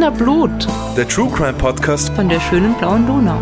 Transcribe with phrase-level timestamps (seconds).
[0.00, 3.38] Wiener Blut Der True Crime Podcast von der schönen blauen Donau.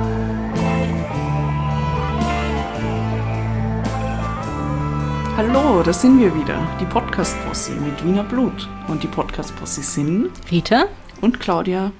[5.36, 8.68] Hallo, da sind wir wieder, die Podcast-Posse mit Wiener Blut.
[8.89, 10.86] Und die Podcast-Posse sind Rita,
[11.21, 11.93] und Claudia.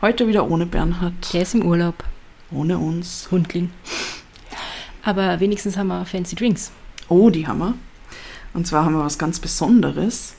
[0.00, 2.02] Heute wieder ohne Bernhard, der ist im Urlaub.
[2.50, 3.28] ohne uns.
[3.30, 3.70] Hundling.
[5.04, 6.72] Aber wenigstens haben wir fancy Drinks.
[7.08, 7.74] Oh, die haben wir.
[8.54, 10.34] Und zwar haben wir was ganz Besonderes.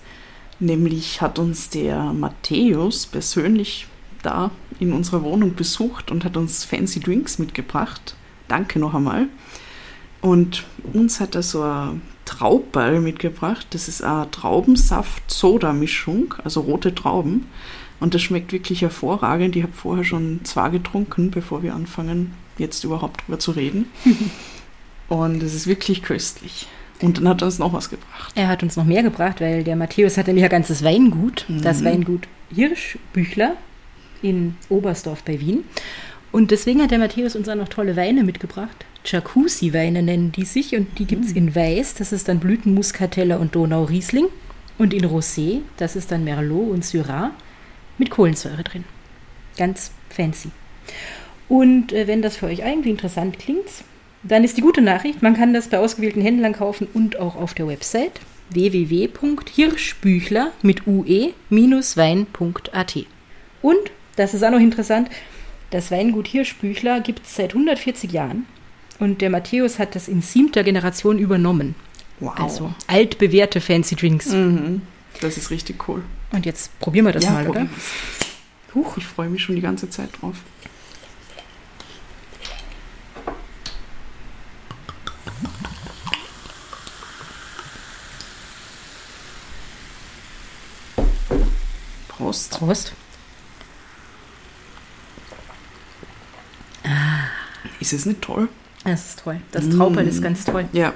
[0.60, 3.88] Nämlich hat uns der Matthäus persönlich
[4.22, 8.16] da in unserer Wohnung besucht und hat uns fancy Drinks mitgebracht.
[8.48, 9.28] Danke noch einmal.
[10.22, 13.68] Und uns hat er so ein Traubball mitgebracht.
[13.72, 17.48] Das ist eine Traubensaft-Soda-Mischung, also rote Trauben.
[18.00, 19.56] Und das schmeckt wirklich hervorragend.
[19.56, 23.86] Ich habe vorher schon zwei getrunken, bevor wir anfangen, jetzt überhaupt drüber zu reden.
[25.10, 26.67] Und es ist wirklich köstlich.
[27.04, 28.32] Und dann hat er uns noch was gebracht.
[28.36, 31.82] Er hat uns noch mehr gebracht, weil der Matthäus hat nämlich ein ganzes Weingut, das
[31.82, 31.86] Mhm.
[31.86, 33.56] Weingut Hirschbüchler
[34.22, 35.64] in Oberstdorf bei Wien.
[36.32, 38.86] Und deswegen hat der Matthäus uns auch noch tolle Weine mitgebracht.
[39.06, 43.54] Jacuzzi-Weine nennen die sich und die gibt es in Weiß, das ist dann Blütenmuskateller und
[43.54, 44.28] Donau-Riesling.
[44.78, 47.32] Und in Rosé, das ist dann Merlot und Syrah
[47.98, 48.86] mit Kohlensäure drin.
[49.58, 50.50] Ganz fancy.
[51.48, 53.67] Und äh, wenn das für euch irgendwie interessant klingt,
[54.24, 57.54] dann ist die gute Nachricht, man kann das bei ausgewählten Händlern kaufen und auch auf
[57.54, 61.36] der Website www.hirschbüchler mit ue-wein.at.
[63.62, 65.10] Und, das ist auch noch interessant,
[65.72, 68.46] das Weingut Hirschbüchler gibt es seit 140 Jahren
[69.00, 71.76] und der Matthäus hat das in siebter Generation übernommen.
[72.20, 72.40] Wow.
[72.40, 74.28] Also altbewährte Fancy Drinks.
[74.28, 74.84] Mhm.
[75.20, 76.04] Das ist richtig cool.
[76.32, 77.68] Und jetzt probieren wir das mal, oder?
[78.76, 80.36] Huch, ich freue mich schon die ganze Zeit drauf.
[92.23, 92.52] Prost.
[92.52, 92.94] Prost.
[97.82, 98.48] Ist es nicht toll?
[98.86, 99.42] Das ist toll.
[99.52, 100.70] Das Trauperl ist ganz toll.
[100.72, 100.94] Ja.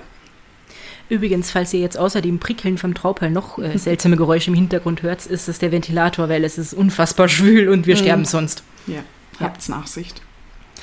[1.10, 5.04] Übrigens, falls ihr jetzt außer dem Prickeln vom Trauperl noch äh, seltsame Geräusche im Hintergrund
[5.04, 8.64] hört, ist es der Ventilator, weil es ist unfassbar schwül und wir sterben sonst.
[8.88, 9.04] Ja,
[9.40, 10.22] habt's Nachsicht.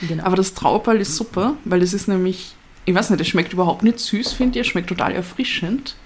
[0.06, 0.24] Genau.
[0.24, 2.54] Aber das Traubball ist super, weil es ist nämlich,
[2.84, 4.66] ich weiß nicht, es schmeckt überhaupt nicht süß, finde ich.
[4.66, 5.96] Es schmeckt total erfrischend.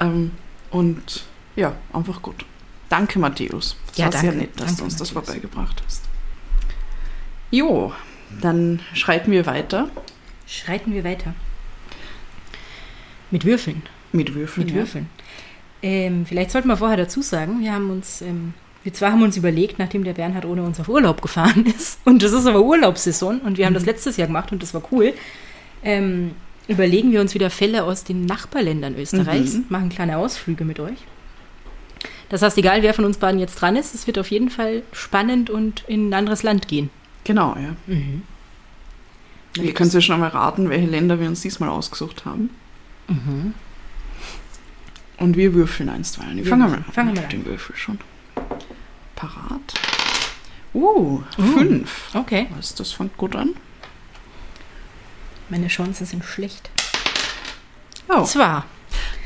[0.00, 0.30] Ähm,
[0.70, 1.24] und
[1.54, 2.46] ja, einfach gut.
[2.92, 3.76] Danke, Matthäus.
[3.88, 4.36] Das Ja, war sehr danke.
[4.38, 5.34] nett, dass Danke, du uns das Matthäus.
[5.34, 6.02] vorbeigebracht hast.
[7.50, 7.92] Jo,
[8.42, 9.88] dann schreiten wir weiter
[10.46, 11.34] Schreiten wir weiter.
[13.30, 13.82] Mit Würfeln.
[14.12, 14.66] mit Würfeln.
[14.66, 14.80] Mit ja.
[14.82, 15.08] Würfeln.
[15.82, 19.38] Ähm, vielleicht sollten wir vorher dazu sagen, wir haben uns, ähm, wir zwar haben uns
[19.38, 23.40] überlegt, nachdem der Bernhard ohne uns auf Urlaub gefahren ist, und das ist aber Urlaubssaison
[23.40, 23.76] und wir haben Mhm.
[23.76, 25.14] das letztes Jahr gemacht und das war cool,
[25.82, 26.32] ähm,
[26.68, 29.64] überlegen wir uns wieder Fälle aus den Nachbarländern Österreichs, Mhm.
[29.70, 30.98] machen kleine Ausflüge mit euch.
[32.32, 34.84] Das heißt, egal wer von uns beiden jetzt dran ist, es wird auf jeden Fall
[34.92, 36.88] spannend und in ein anderes Land gehen.
[37.24, 37.76] Genau, ja.
[39.62, 42.48] Ihr könnt ja schon mal raten, welche Länder wir uns diesmal ausgesucht haben.
[43.06, 43.52] Mhm.
[45.18, 46.38] Und wir würfeln einstweilen.
[46.38, 46.84] Ich Wir fange mal an.
[46.90, 47.28] Fangen wir an.
[47.28, 47.98] den Würfel schon.
[49.14, 49.74] Parat.
[50.72, 52.14] Uh, fünf.
[52.14, 52.46] Okay.
[52.56, 53.50] Was, das fängt gut an.
[55.50, 56.70] Meine Chancen sind schlecht.
[58.08, 58.24] Oh.
[58.24, 58.64] Zwar.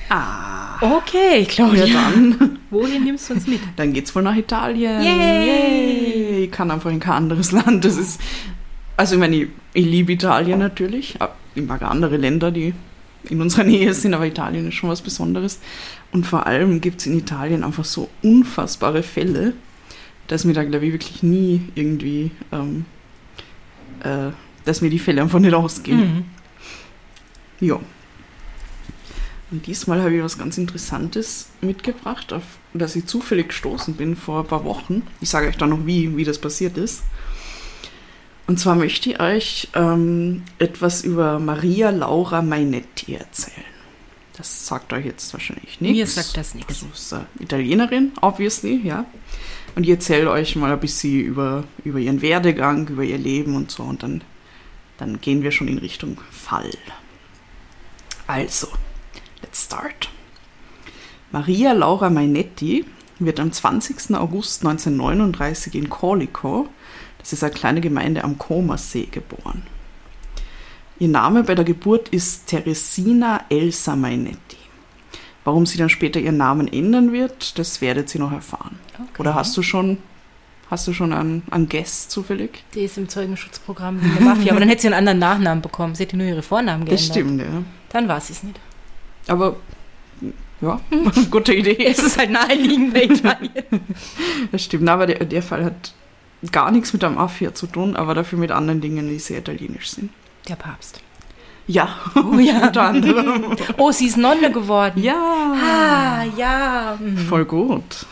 [0.08, 0.78] Ah.
[0.80, 1.84] Okay, Claudia.
[1.84, 2.58] Ja, dann.
[2.70, 3.60] Wohin nimmst du uns mit?
[3.76, 5.02] Dann geht's wohl nach Italien.
[5.02, 5.46] Yay.
[5.46, 6.44] Yay.
[6.44, 7.84] Ich kann einfach in kein anderes Land.
[7.84, 8.20] Das ist.
[8.96, 11.16] Also, ich meine, ich, ich liebe Italien natürlich.
[11.18, 12.74] aber Ich mag andere Länder, die
[13.28, 15.60] in unserer Nähe sind, aber Italien ist schon was Besonderes.
[16.12, 19.54] Und vor allem gibt es in Italien einfach so unfassbare Fälle,
[20.28, 22.30] dass mir da, glaube ich, wirklich nie irgendwie.
[22.52, 22.84] Ähm,
[24.02, 24.30] äh,
[24.64, 25.98] dass mir die Fälle einfach nicht ausgehen.
[27.60, 27.66] Mhm.
[27.66, 27.80] Ja.
[29.56, 32.42] Und diesmal habe ich was ganz Interessantes mitgebracht, auf
[32.74, 35.02] das ich zufällig gestoßen bin vor ein paar Wochen.
[35.22, 37.02] Ich sage euch dann noch, wie, wie das passiert ist.
[38.46, 43.64] Und zwar möchte ich euch ähm, etwas über Maria Laura Mainetti erzählen.
[44.36, 45.96] Das sagt euch jetzt wahrscheinlich nichts.
[45.96, 46.82] Mir sagt das nichts.
[46.82, 49.06] Also ist eine Italienerin, obviously, ja.
[49.74, 53.70] Und ich erzähle euch mal ein bisschen über, über ihren Werdegang, über ihr Leben und
[53.70, 53.84] so.
[53.84, 54.20] Und dann,
[54.98, 56.72] dann gehen wir schon in Richtung Fall.
[58.26, 58.68] Also,
[59.56, 60.08] let's start.
[61.32, 62.84] Maria Laura Mainetti
[63.18, 64.14] wird am 20.
[64.14, 66.68] August 1939 in Corlico,
[67.18, 69.62] das ist eine kleine Gemeinde am Comersee, geboren.
[70.98, 74.56] Ihr Name bei der Geburt ist Teresina Elsa Mainetti.
[75.44, 78.78] Warum sie dann später ihren Namen ändern wird, das werdet ihr noch erfahren.
[78.94, 79.20] Okay.
[79.20, 79.98] Oder hast du schon,
[80.70, 82.64] hast du schon einen, einen Guess zufällig?
[82.74, 85.94] Die ist im Zeugenschutzprogramm eine Mafia, aber dann hätte sie einen anderen Nachnamen bekommen.
[85.94, 87.00] Sie hätte nur ihre Vornamen geändert.
[87.00, 87.62] Das stimmt, ja.
[87.90, 88.58] Dann war sie es nicht.
[89.28, 89.56] Aber
[90.60, 90.80] Ja,
[91.30, 91.84] gute Idee.
[91.86, 93.50] Es ist halt naheliegend bei Italien.
[94.52, 95.92] Das stimmt, aber der, der Fall hat
[96.52, 99.90] gar nichts mit der Mafia zu tun, aber dafür mit anderen Dingen, die sehr italienisch
[99.90, 100.10] sind.
[100.48, 101.00] Der Papst.
[101.66, 102.66] Ja, Oh ja.
[102.68, 103.56] unter anderem.
[103.78, 105.02] Oh, sie ist Nonne geworden.
[105.02, 105.14] Ja,
[105.60, 106.96] Ah, ja.
[107.00, 107.18] Mhm.
[107.18, 108.06] voll gut.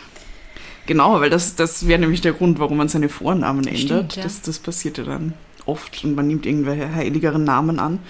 [0.86, 3.80] Genau, weil das, das wäre nämlich der Grund, warum man seine Vornamen ändert.
[3.80, 4.22] Stimmt, ja.
[4.24, 5.34] das, das passiert ja dann
[5.66, 8.00] oft und man nimmt irgendwelche heiligeren Namen an.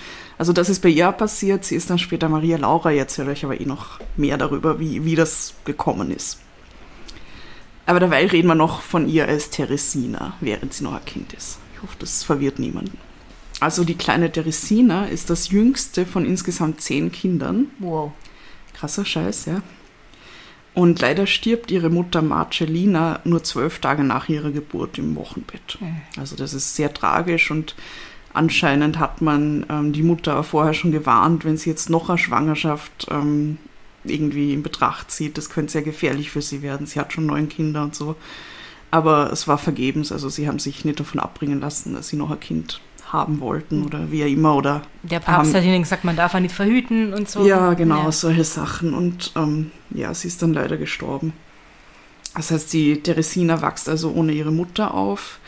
[0.44, 1.64] Also das ist bei ihr passiert.
[1.64, 2.93] Sie ist dann später Maria Laura.
[2.93, 6.38] Ich erzähle euch aber eh noch mehr darüber, wie, wie das gekommen ist.
[7.87, 11.61] Aber dabei reden wir noch von ihr als Teresina, während sie noch ein Kind ist.
[11.73, 12.99] Ich hoffe, das verwirrt niemanden.
[13.58, 17.69] Also die kleine Teresina ist das jüngste von insgesamt zehn Kindern.
[17.79, 18.12] Wow.
[18.75, 19.62] Krasser Scheiß, ja.
[20.75, 25.79] Und leider stirbt ihre Mutter Marcellina nur zwölf Tage nach ihrer Geburt im Wochenbett.
[26.19, 27.75] Also das ist sehr tragisch und
[28.34, 33.06] anscheinend hat man ähm, die Mutter vorher schon gewarnt, wenn sie jetzt noch eine Schwangerschaft
[33.10, 33.58] ähm,
[34.04, 36.86] irgendwie in Betracht zieht, das könnte sehr gefährlich für sie werden.
[36.86, 38.16] Sie hat schon neun Kinder und so.
[38.90, 42.31] Aber es war vergebens, also sie haben sich nicht davon abbringen lassen, dass sie noch
[42.31, 46.04] ein Kind haben wollten oder wie auch immer oder Der Papst haben- hat ihnen gesagt,
[46.04, 47.46] man darf er nicht verhüten und so.
[47.46, 48.12] ja, genau, Ja.
[48.12, 48.94] solche Sachen.
[48.94, 51.32] Und ähm, ja, sie ist dann leider gestorben.
[52.34, 55.38] Das heißt, die Teresina wächst also ohne ihre Mutter auf.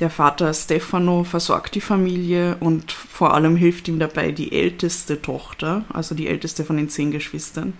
[0.00, 5.84] Der Vater Stefano versorgt die Familie und vor allem hilft ihm dabei die älteste Tochter,
[5.92, 7.72] also die älteste von den zehn Geschwistern.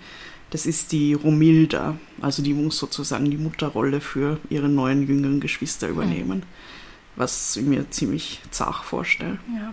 [0.51, 5.89] Das ist die Romilda, also die muss sozusagen die Mutterrolle für ihre neuen jüngeren Geschwister
[5.89, 6.43] übernehmen,
[7.17, 9.39] was ich mir ziemlich zart vorstelle.
[9.55, 9.73] Ja.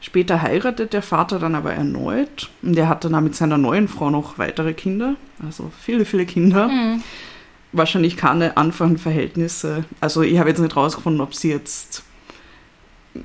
[0.00, 4.10] Später heiratet der Vater dann aber erneut und der hat dann mit seiner neuen Frau
[4.10, 6.68] noch weitere Kinder, also viele, viele Kinder.
[6.68, 7.02] Mhm.
[7.76, 9.84] Wahrscheinlich keine einfachen Verhältnisse.
[10.00, 12.04] Also ich habe jetzt nicht rausgefunden, ob sie jetzt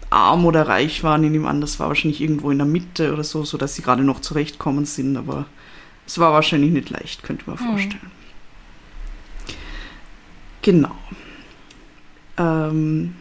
[0.10, 1.24] arm oder reich waren.
[1.24, 4.04] Ich nehme an, das war wahrscheinlich irgendwo in der Mitte oder so, sodass sie gerade
[4.04, 5.46] noch zurechtkommen sind, aber
[6.08, 7.70] es war wahrscheinlich nicht leicht, könnte man Mhm.
[7.70, 8.12] vorstellen.
[10.62, 10.96] Genau.
[12.38, 13.16] Ähm,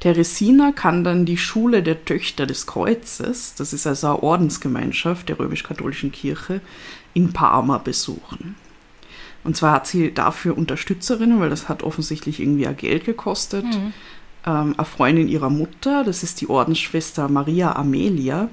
[0.00, 5.38] Teresina kann dann die Schule der Töchter des Kreuzes, das ist also eine Ordensgemeinschaft der
[5.38, 6.60] römisch-katholischen Kirche,
[7.14, 8.56] in Parma besuchen.
[9.44, 13.64] Und zwar hat sie dafür Unterstützerinnen, weil das hat offensichtlich irgendwie auch Geld gekostet.
[13.64, 13.92] Mhm.
[14.46, 18.48] Ähm, eine Freundin ihrer Mutter, das ist die Ordensschwester Maria Amelia,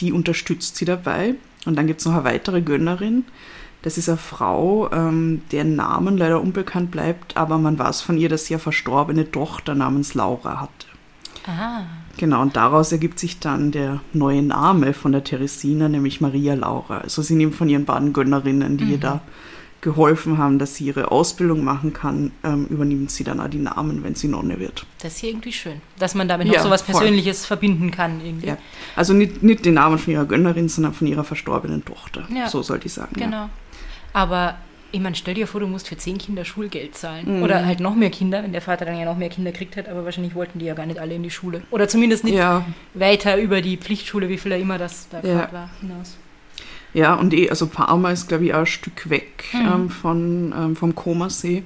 [0.00, 1.34] die unterstützt sie dabei.
[1.66, 3.24] Und dann gibt es noch eine weitere Gönnerin,
[3.82, 8.28] das ist eine Frau, ähm, deren Namen leider unbekannt bleibt, aber man weiß von ihr,
[8.28, 10.86] dass sie eine verstorbene Tochter namens Laura hatte.
[11.46, 11.84] Ah.
[12.18, 16.98] Genau, und daraus ergibt sich dann der neue Name von der Teresina, nämlich Maria Laura.
[16.98, 19.22] Also sie nimmt von ihren beiden Gönnerinnen, die ihr da
[19.80, 24.04] geholfen haben, dass sie ihre Ausbildung machen kann, ähm, übernimmt sie dann auch die Namen,
[24.04, 24.84] wenn sie Nonne wird.
[25.02, 25.80] Das ist irgendwie schön.
[25.98, 26.94] Dass man damit noch Ja, so was voll.
[26.96, 28.20] Persönliches verbinden kann.
[28.24, 28.48] Irgendwie.
[28.48, 28.58] Ja.
[28.96, 32.28] Also nicht, nicht den Namen von ihrer Gönnerin, sondern von ihrer verstorbenen Tochter.
[32.34, 32.48] Ja.
[32.48, 33.14] So sollte ich sagen.
[33.18, 33.24] Ja.
[33.26, 33.50] Genau.
[34.12, 34.56] Aber
[34.92, 37.36] ich meine, stell dir vor, du musst für zehn Kinder Schulgeld zahlen.
[37.38, 37.42] Mhm.
[37.44, 39.88] Oder halt noch mehr Kinder, wenn der Vater dann ja noch mehr Kinder gekriegt hat,
[39.88, 41.62] aber wahrscheinlich wollten die ja gar nicht alle in die Schule.
[41.70, 45.48] Oder zumindest nicht Ja, weiter über die Pflichtschule, wie viel er immer das da Ja.
[45.52, 46.16] war, hinaus.
[46.94, 49.60] Ja, und eh, also Parma ist, glaube ich, auch ein Stück weg Mhm.
[49.72, 51.62] ähm, von, ähm, vom Komasee.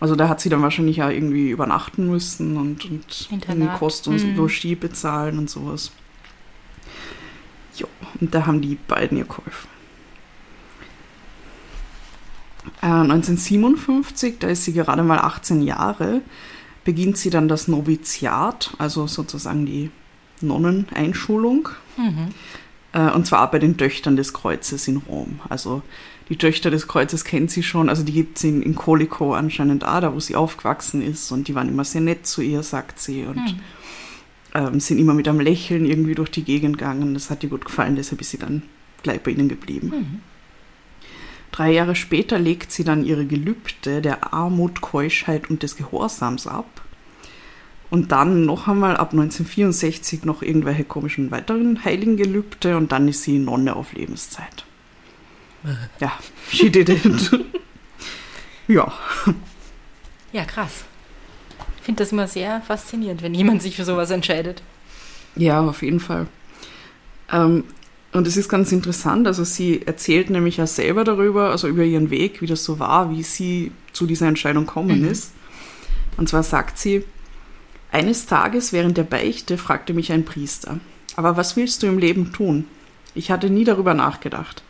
[0.00, 3.78] Also da hat sie dann wahrscheinlich auch irgendwie übernachten müssen und, und Internat.
[3.78, 4.36] Kost und Mhm.
[4.36, 5.92] Logis bezahlen und sowas.
[7.76, 7.86] Jo,
[8.20, 9.68] und da haben die beiden ihr geholfen.
[12.82, 16.22] Äh, 1957, da ist sie gerade mal 18 Jahre,
[16.84, 19.90] beginnt sie dann das Noviziat, also sozusagen die
[20.40, 21.68] Nonneneinschulung.
[21.96, 22.28] Mhm.
[22.94, 25.40] Äh, Und zwar bei den Töchtern des Kreuzes in Rom.
[25.50, 25.82] Also
[26.30, 29.84] die Töchter des Kreuzes kennt sie schon, also die gibt es in, in Colico anscheinend
[29.84, 31.30] auch, da wo sie aufgewachsen ist.
[31.32, 33.24] Und die waren immer sehr nett zu ihr, sagt sie.
[33.24, 33.60] Und Hm.
[34.54, 37.12] ähm, sind immer mit einem Lächeln irgendwie durch die Gegend gegangen.
[37.12, 38.62] Das hat ihr gut gefallen, deshalb ist sie dann
[39.02, 39.88] gleich bei ihnen geblieben.
[39.88, 40.20] Mhm.
[41.52, 46.66] Drei Jahre später legt sie dann ihre Gelübde der Armut, Keuschheit und des Gehorsams ab.
[47.94, 53.22] Und dann noch einmal ab 1964 noch irgendwelche komischen weiteren heiligen Gelübde und dann ist
[53.22, 54.64] sie Nonne auf Lebenszeit.
[56.00, 56.12] Ja,
[56.50, 57.30] she did it.
[58.68, 58.92] ja,
[60.32, 60.84] Ja, krass.
[61.78, 64.62] Ich finde das immer sehr faszinierend, wenn jemand sich für sowas entscheidet.
[65.36, 66.26] ja, auf jeden Fall.
[67.32, 67.62] Ähm,
[68.12, 72.10] und es ist ganz interessant, also sie erzählt nämlich ja selber darüber, also über ihren
[72.10, 75.08] Weg, wie das so war, wie sie zu dieser Entscheidung gekommen Mhm.
[75.10, 75.32] ist.
[76.16, 77.04] Und zwar sagt sie,
[77.94, 80.80] eines Tages während der Beichte fragte mich ein Priester,
[81.14, 82.66] aber was willst du im Leben tun?
[83.14, 84.64] Ich hatte nie darüber nachgedacht.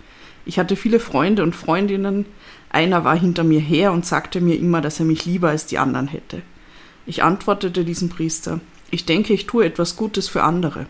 [0.44, 2.26] Ich hatte viele Freunde und Freundinnen,
[2.68, 5.78] einer war hinter mir her und sagte mir immer, dass er mich lieber als die
[5.78, 6.42] anderen hätte.
[7.06, 10.84] Ich antwortete diesem Priester, ich denke, ich tue etwas Gutes für andere.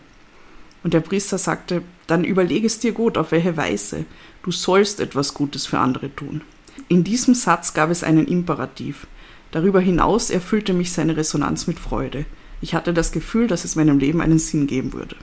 [0.83, 4.03] Und der Priester sagte, dann überlege es dir gut, auf welche Weise.
[4.43, 6.41] Du sollst etwas Gutes für andere tun.
[6.89, 9.07] In diesem Satz gab es einen Imperativ.
[9.55, 12.25] Darüber hinaus erfüllte mich seine Resonanz mit Freude.
[12.59, 15.15] Ich hatte das Gefühl, dass es meinem Leben einen Sinn geben würde.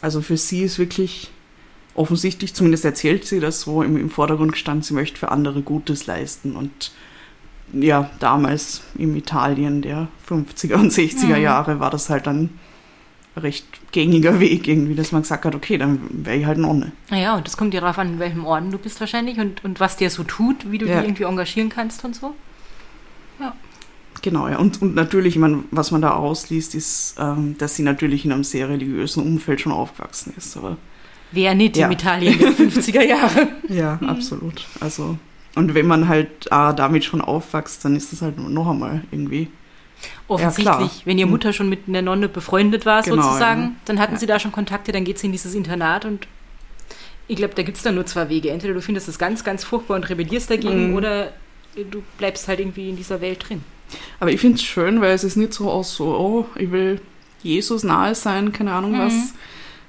[0.00, 1.32] Also für sie ist wirklich
[1.94, 6.06] offensichtlich, zumindest erzählt sie das so, im, im Vordergrund gestanden, sie möchte für andere Gutes
[6.06, 6.54] leisten.
[6.54, 6.92] Und
[7.72, 12.50] ja, damals im Italien der 50er und 60er Jahre war das halt dann
[13.36, 16.92] recht gängiger Weg irgendwie, dass man gesagt hat, okay, dann wäre ich halt Nonne.
[17.10, 19.80] Naja, und das kommt ja darauf an, in welchem Orden du bist wahrscheinlich und, und
[19.80, 21.00] was dir so tut, wie du Ja.
[21.00, 22.34] die irgendwie engagieren kannst und so.
[23.40, 23.54] Ja.
[24.22, 24.58] Genau, ja.
[24.58, 28.32] Und, und natürlich, ich meine, was man da ausliest, ist, ähm, dass sie natürlich in
[28.32, 30.56] einem sehr religiösen Umfeld schon aufgewachsen ist.
[30.56, 30.76] Aber
[31.32, 31.86] Wer nicht Ja.
[31.86, 33.48] im Italien der 50er Jahre.
[33.68, 34.66] ja, absolut.
[34.80, 35.16] Also,
[35.54, 39.48] und wenn man halt ah, damit schon aufwächst, dann ist das halt noch einmal irgendwie.
[40.28, 40.90] Offensichtlich, klar.
[41.04, 41.30] wenn ihr Hm.
[41.30, 43.70] Mutter schon mit einer Nonne befreundet war, Genau, sozusagen, ja.
[43.86, 44.18] dann hatten Ja.
[44.20, 46.26] sie da schon Kontakte, dann geht sie in dieses Internat und
[47.28, 48.50] ich glaube, da gibt es dann nur zwei Wege.
[48.50, 50.96] Entweder du findest es ganz, ganz furchtbar und rebellierst dagegen Mhm.
[50.96, 51.32] oder
[51.76, 53.62] du bleibst halt irgendwie in dieser Welt drin.
[54.18, 57.00] Aber ich finde es schön, weil es ist nicht so aus so, oh, ich will
[57.42, 58.98] Jesus nahe sein, keine Ahnung Mhm.
[58.98, 59.14] was,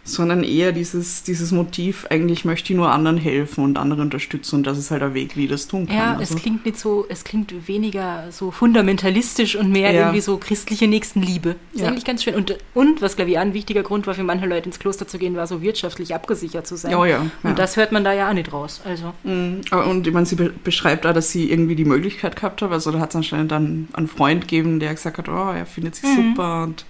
[0.03, 4.67] sondern eher dieses, dieses Motiv, eigentlich möchte ich nur anderen helfen und andere unterstützen und
[4.67, 5.95] das ist halt der Weg, wie ich das tun kann.
[5.95, 6.35] Ja, also.
[6.35, 9.99] es klingt nicht so, es klingt weniger so fundamentalistisch und mehr Ja.
[10.01, 11.55] irgendwie so christliche Nächstenliebe.
[11.73, 11.87] Ist Ja.
[11.89, 12.33] eigentlich ganz schön.
[12.35, 15.07] Und, und was, glaube ich, auch ein wichtiger Grund war für manche Leute ins Kloster
[15.07, 16.91] zu gehen, war so wirtschaftlich abgesichert zu sein.
[16.91, 17.49] ja, ja, ja.
[17.49, 18.81] Und das hört man da ja auch nicht raus.
[18.83, 19.61] Also, Mhm.
[19.87, 22.71] Und ich meine, sie be beschreibt auch, dass sie irgendwie die Möglichkeit gehabt hat.
[22.71, 25.95] Also da hat es anscheinend dann einen Freund gegeben, der gesagt hat, oh, er findet
[25.95, 26.15] sie Mhm.
[26.35, 26.85] super und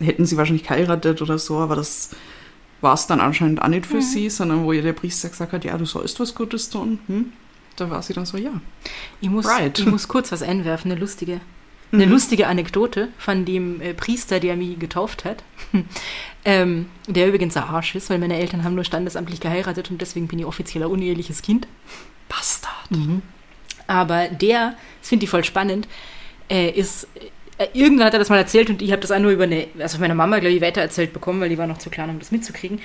[0.00, 2.10] hätten sie wahrscheinlich geheiratet oder so, aber das
[2.80, 3.96] war es dann anscheinend auch nicht Mhm.
[3.96, 6.98] für sie, sondern wo ihr der Priester gesagt hat, ja, du sollst was Gutes tun.
[7.08, 7.32] Hm?
[7.76, 8.50] Da war sie dann so, ja.
[9.20, 9.78] ich muss, Right.
[9.78, 11.40] ich muss kurz was einwerfen, eine lustige,
[11.92, 12.12] eine Mhm.
[12.12, 15.42] lustige Anekdote von dem äh, Priester, der mich getauft hat.
[16.44, 20.28] ähm, der übrigens ein Arsch ist, weil meine Eltern haben nur standesamtlich geheiratet und deswegen
[20.28, 21.66] bin ich offizieller uneheliches Kind.
[22.28, 22.72] Bastard.
[23.86, 25.88] Aber der, das finde ich voll spannend,
[26.50, 27.06] äh, ist,
[27.74, 29.96] irgendwann hat er das mal erzählt und ich habe das auch nur über eine, also
[29.96, 32.30] von meiner Mama, glaube ich, weitererzählt bekommen, weil die war noch zu klein, um das
[32.30, 32.80] mitzukriegen.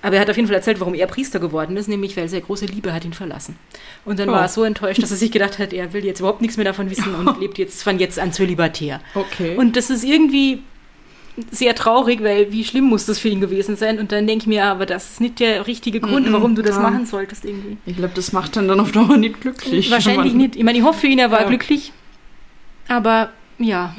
[0.00, 2.42] Aber er hat auf jeden Fall erzählt, warum er Priester geworden ist, nämlich weil seine
[2.42, 3.56] große Liebe hat ihn verlassen.
[4.04, 4.32] Und dann Oh.
[4.32, 6.64] war er so enttäuscht, dass er sich gedacht hat, er will jetzt überhaupt nichts mehr
[6.64, 9.00] davon wissen und lebt jetzt von jetzt an zölibatär.
[9.14, 9.56] Okay.
[9.56, 10.62] Und das ist irgendwie
[11.50, 13.98] sehr traurig, weil wie schlimm muss das für ihn gewesen sein?
[13.98, 16.62] Und dann denke ich mir, aber das ist nicht der richtige Grund, Mhm, warum du
[16.62, 16.82] das ja.
[16.82, 17.76] machen solltest irgendwie.
[17.86, 19.90] ich glaube, das macht dann dann auf Dauer nicht glücklich.
[19.90, 20.54] Wahrscheinlich nicht.
[20.54, 21.48] Ich meine, ich hoffe für ihn, er war Ja.
[21.48, 21.92] glücklich.
[22.88, 23.94] Aber ja,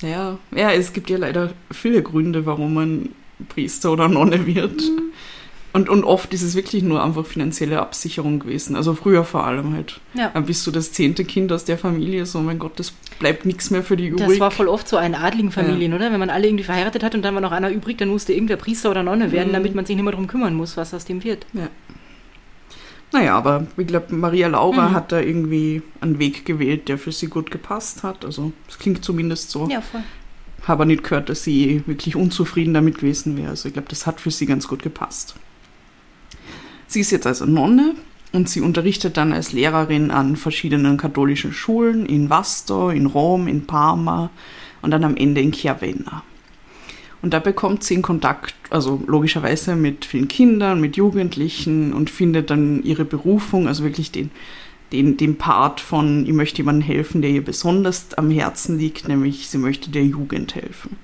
[0.00, 3.08] Ja, ja, es gibt ja leider viele Gründe, warum man
[3.48, 4.80] Priester oder Nonne wird.
[4.80, 5.02] Mhm.
[5.74, 8.76] Und, und oft ist es wirklich nur einfach finanzielle Absicherung gewesen.
[8.76, 10.00] Also früher vor allem halt.
[10.12, 10.28] Ja.
[10.34, 13.70] Dann bist du das zehnte Kind aus der Familie, so mein Gott, das bleibt nichts
[13.70, 14.28] mehr für die übrig.
[14.28, 16.12] das war voll oft so in adligen Familien, oder?
[16.12, 18.56] Wenn man alle irgendwie verheiratet hat und dann war noch einer übrig, dann musste irgendwer
[18.56, 19.52] Priester oder Nonne werden, Mhm.
[19.54, 21.46] damit man sich nicht mehr darum kümmern muss, was aus dem wird.
[23.12, 24.94] Naja, aber ich glaube, Maria Laura Mhm.
[24.94, 28.24] hat da irgendwie einen Weg gewählt, der für sie gut gepasst hat.
[28.24, 29.68] Also es klingt zumindest so.
[29.68, 30.02] Ja, voll.
[30.66, 33.50] Habe nicht gehört, dass sie wirklich unzufrieden damit gewesen wäre.
[33.50, 35.34] Also ich glaube, das hat für sie ganz gut gepasst.
[36.86, 37.94] Sie ist jetzt also Nonne
[38.32, 43.66] und sie unterrichtet dann als Lehrerin an verschiedenen katholischen Schulen in Vasto, in Rom, in
[43.66, 44.30] Parma
[44.82, 46.22] und dann am Ende in Chiavenna.
[47.22, 52.50] Und da bekommt sie in Kontakt, also logischerweise mit vielen Kindern, mit Jugendlichen und findet
[52.50, 54.30] dann ihre Berufung, also wirklich den,
[54.90, 59.48] den, den Part von, ich möchte jemandem helfen, der ihr besonders am Herzen liegt, nämlich
[59.48, 60.96] sie möchte der Jugend helfen.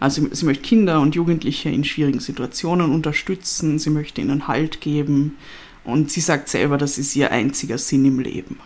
[0.00, 4.80] Also sie, sie möchte Kinder und Jugendliche in schwierigen Situationen unterstützen, sie möchte ihnen Halt
[4.80, 5.36] geben
[5.84, 8.58] und sie sagt selber, das ist ihr einziger Sinn im Leben.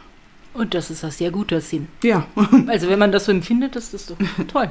[0.55, 1.89] Und das ist ein sehr guter Sinn.
[2.05, 2.27] Ja,
[2.67, 4.17] Also wenn man das so empfindet, das ist doch
[4.49, 4.69] toll.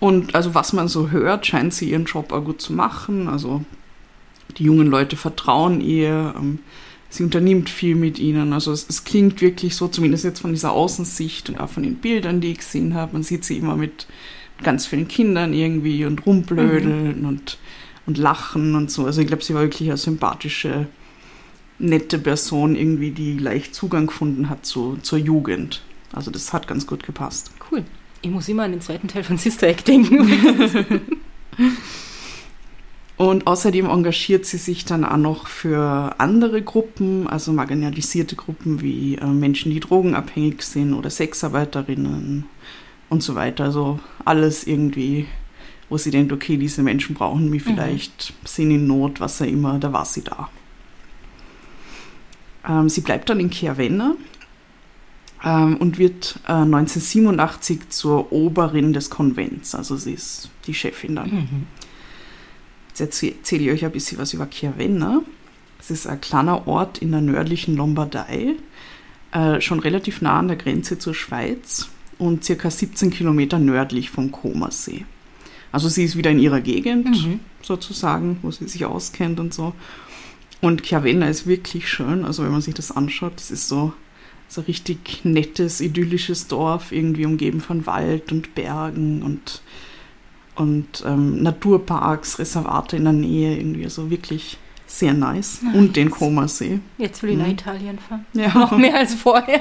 [0.00, 3.28] Und also was man so hört, scheint sie ihren Job auch gut zu machen.
[3.28, 3.64] Also
[4.58, 6.58] die jungen Leute vertrauen ihr, ähm,
[7.08, 8.52] sie unternimmt viel mit ihnen.
[8.52, 11.96] Also es, es klingt wirklich so, zumindest jetzt von dieser Außensicht und auch von den
[11.96, 13.14] Bildern, die ich gesehen habe.
[13.14, 14.06] Man sieht sie immer mit
[14.62, 17.58] ganz vielen Kindern irgendwie und rumblödeln und,
[18.06, 19.04] und lachen und so.
[19.04, 20.86] Also ich glaube, sie war wirklich eine sympathische,
[21.78, 25.82] nette Person irgendwie, die leicht Zugang gefunden hat zu, zur Jugend.
[26.12, 27.50] Also das hat ganz gut gepasst.
[27.70, 27.84] Cool.
[28.24, 31.02] Ich muss immer an den zweiten Teil von Sister Act denken.
[33.18, 39.16] Und außerdem engagiert sie sich dann auch noch für andere Gruppen, also marginalisierte Gruppen wie
[39.16, 42.46] äh, Menschen, die drogenabhängig sind oder Sexarbeiterinnen
[43.10, 43.64] und so weiter.
[43.64, 45.26] Also alles irgendwie,
[45.90, 49.78] wo sie denkt, okay, diese Menschen brauchen mich vielleicht, sind in Not, was auch immer,
[49.78, 50.48] da war sie da.
[52.66, 54.16] Ähm, sie bleibt dann in Chiavenna
[55.44, 61.66] ähm, und wird äh, 1987 zur Oberin des Konvents, also sie ist die Chefin dann.
[62.96, 65.22] Jetzt erzähle ich euch ein bisschen was über Chiavenna.
[65.78, 68.54] Es ist ein kleiner Ort in der nördlichen Lombardei,
[69.32, 74.30] äh, schon relativ nah an der Grenze zur Schweiz und circa 17 Kilometer nördlich vom
[74.30, 75.04] Comersee.
[75.72, 77.40] Also sie ist wieder in ihrer Gegend Mhm.
[77.60, 79.74] sozusagen, wo sie sich auskennt und so.
[80.60, 83.92] Und Chiavenna ist wirklich schön, also wenn man sich das anschaut, das ist so,
[84.54, 89.62] so richtig nettes, idyllisches Dorf, irgendwie umgeben von Wald und Bergen und,
[90.54, 95.60] und ähm, Naturparks, Reservate in der Nähe, irgendwie, also wirklich sehr nice.
[95.72, 96.78] Und den Comersee.
[96.98, 97.52] Jetzt will ich nach Mhm.
[97.52, 98.26] Italien fahren.
[98.34, 98.56] Ja.
[98.56, 99.60] Noch mehr als vorher.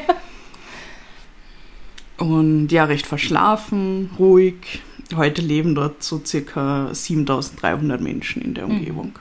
[2.17, 4.81] Und ja, recht verschlafen, ruhig.
[5.15, 9.13] Heute leben dort so circa 7300 Menschen in der Mhm.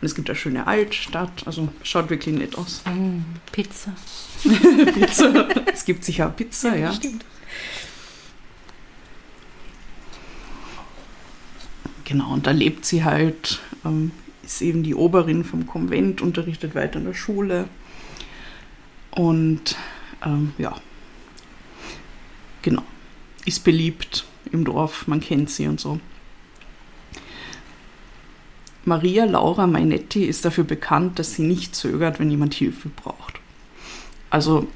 [0.00, 2.82] Und es gibt eine schöne Altstadt, also schaut wirklich nett aus.
[2.90, 3.20] Mm,
[3.52, 3.92] Pizza.
[4.94, 5.48] Pizza.
[5.72, 6.92] es gibt sicher Pizza, ja.
[6.92, 7.24] Stimmt.
[12.04, 14.10] Genau, und da lebt sie halt, ähm,
[14.42, 17.68] ist eben die Oberin vom Konvent, unterrichtet weiter in der Schule.
[19.10, 19.76] Und
[20.24, 20.76] ähm, ja,
[22.62, 22.82] genau,
[23.44, 26.00] ist beliebt im Dorf, man kennt sie und so.
[28.84, 33.40] Maria Laura Mainetti ist dafür bekannt, dass sie nicht zögert, wenn jemand Hilfe braucht.
[34.30, 34.66] Also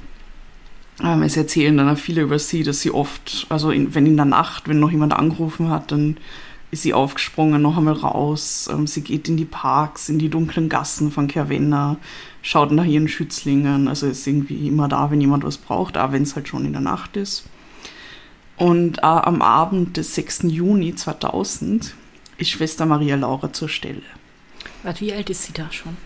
[1.03, 4.17] ähm, es erzählen dann auch viele über sie, dass sie oft, also in, wenn in
[4.17, 6.19] der Nacht, wenn noch jemand angerufen hat, dann
[6.71, 8.69] ist sie aufgesprungen, noch einmal raus.
[8.71, 11.97] Ähm, sie geht in die Parks, in die dunklen Gassen von Kervenna,
[12.43, 13.89] schaut nach ihren Schützlingen.
[13.89, 16.73] Also ist irgendwie immer da, wenn jemand was braucht, auch wenn es halt schon in
[16.73, 17.45] der Nacht ist.
[18.57, 20.45] Und äh, am Abend des 6.
[20.45, 21.95] Juni 2000
[22.39, 24.03] ist Schwester Maria Laura zur Stelle.
[24.83, 25.97] Warte, wie alt ist sie da schon?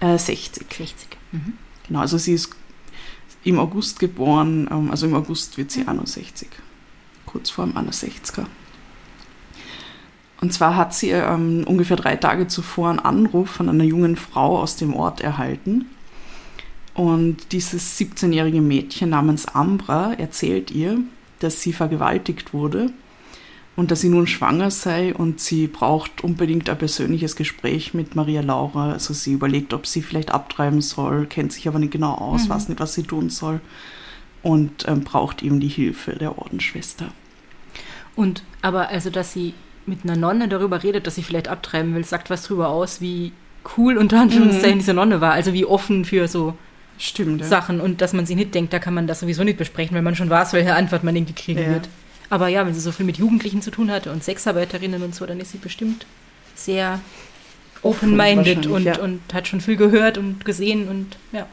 [0.00, 0.66] Äh, 60.
[0.72, 1.08] 60.
[1.32, 1.54] Mhm.
[1.86, 2.50] Genau, also sie ist
[3.44, 6.48] im August geboren, ähm, also im August wird sie 61.
[7.24, 8.46] Kurz vor dem 61er.
[10.40, 14.60] Und zwar hat sie ähm, ungefähr drei Tage zuvor einen Anruf von einer jungen Frau
[14.60, 15.86] aus dem Ort erhalten.
[16.94, 20.98] Und dieses 17-jährige Mädchen namens Ambra erzählt ihr,
[21.40, 22.90] dass sie vergewaltigt wurde
[23.76, 28.40] und dass sie nun schwanger sei und sie braucht unbedingt ein persönliches Gespräch mit Maria
[28.40, 28.92] Laura.
[28.92, 32.48] Also sie überlegt, ob sie vielleicht abtreiben soll, kennt sich aber nicht genau aus, Mhm.
[32.50, 33.60] weiß nicht, was sie tun soll
[34.42, 37.06] und ähm, braucht eben die Hilfe der Ordensschwester.
[38.14, 39.52] Und aber also, dass sie
[39.84, 43.32] mit einer Nonne darüber redet, dass sie vielleicht abtreiben will, sagt was drüber aus, wie
[43.76, 44.80] cool unter Anführungszeichen Mhm.
[44.80, 45.32] diese Nonne war.
[45.32, 46.54] Also wie offen für so
[46.98, 47.46] Stimmt, ja.
[47.46, 50.02] Sachen und dass man sich nicht denkt, da kann man das sowieso nicht besprechen, weil
[50.02, 51.68] man schon weiß, welche Antwort man irgendwie kriegen Ja.
[51.68, 51.88] wird.
[52.30, 55.26] Aber ja, wenn sie so viel mit Jugendlichen zu tun hatte und Sexarbeiterinnen und so,
[55.26, 56.06] dann ist sie bestimmt
[56.54, 57.00] sehr
[57.82, 58.98] open-minded und, ja.
[59.00, 61.46] und hat schon viel gehört und gesehen und ja.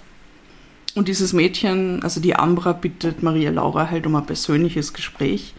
[0.96, 5.56] Und dieses Mädchen, also die Ambra, bittet Maria Laura halt um ein persönliches Gespräch.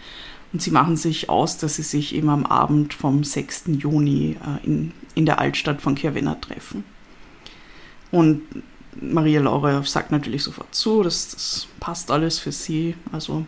[0.52, 3.64] Und sie machen sich aus, dass sie sich eben am Abend vom 6.
[3.78, 6.84] Juni äh, in, in der Altstadt von Kervenna treffen.
[8.12, 8.42] Und
[9.00, 12.94] Maria Laura sagt natürlich sofort zu, das, das passt alles für sie.
[13.10, 13.44] Also,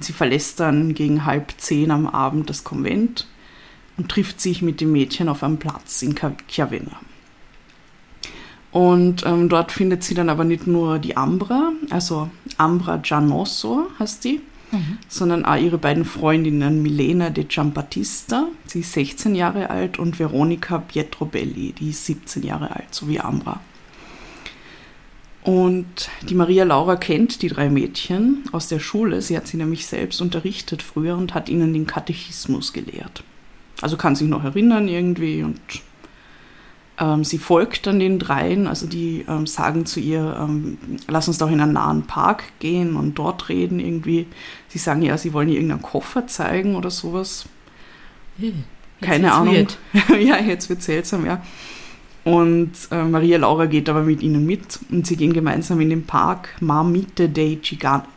[0.00, 3.26] und sie verlässt dann gegen halb zehn am Abend das Konvent
[3.98, 6.14] und trifft sich mit dem Mädchen auf einem Platz in
[6.48, 6.98] Chiavenna.
[8.70, 14.24] Und ähm, dort findet sie dann aber nicht nur die Ambra, also Ambra Gianosso heißt
[14.24, 14.40] die,
[15.10, 20.78] sondern auch ihre beiden Freundinnen Milena de Giambattista, sie ist 16 Jahre alt, und Veronica
[20.78, 23.60] Pietrobelli, die ist 17 Jahre alt, so wie Ambra.
[25.42, 29.22] Und die Maria Laura kennt die drei Mädchen aus der Schule.
[29.22, 33.24] Sie hat sie nämlich selbst unterrichtet früher und hat ihnen den Katechismus gelehrt.
[33.80, 35.60] Also kann sich noch erinnern irgendwie und
[36.98, 38.66] ähm, sie folgt dann den dreien.
[38.66, 40.76] Also die ähm, sagen zu ihr, ähm,
[41.08, 44.26] lass uns doch in einen nahen Park gehen und dort reden irgendwie.
[44.68, 47.46] Sie sagen ja, sie wollen ihr irgendeinen Koffer zeigen oder sowas.
[48.36, 48.54] Jetzt
[49.00, 49.66] Keine wird's Ahnung.
[50.20, 51.42] ja, jetzt wird seltsam, ja.
[52.24, 56.04] Und äh, Maria Laura geht aber mit ihnen mit und sie gehen gemeinsam in den
[56.04, 58.08] Park Marmite dei Giganti.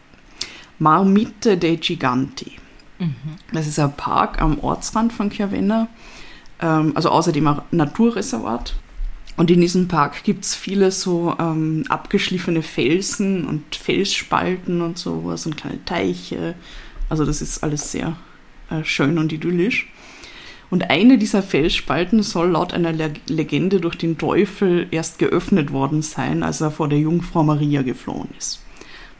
[0.79, 2.51] Marmite dei Giganti.
[3.51, 5.87] Das ist ein Park am Ortsrand von Chiavenna,
[6.59, 8.75] ähm, also außerdem ein Naturreservat.
[9.35, 15.45] Und in diesem Park gibt es viele so ähm, abgeschliffene Felsen und Felsspalten und sowas
[15.45, 16.53] und kleine Teiche.
[17.09, 18.15] Also das ist alles sehr
[18.69, 19.91] äh, schön und idyllisch.
[20.73, 26.01] Und eine dieser Felsspalten soll laut einer Le Legende durch den Teufel erst geöffnet worden
[26.01, 28.59] sein, als er vor der Jungfrau Maria geflohen ist.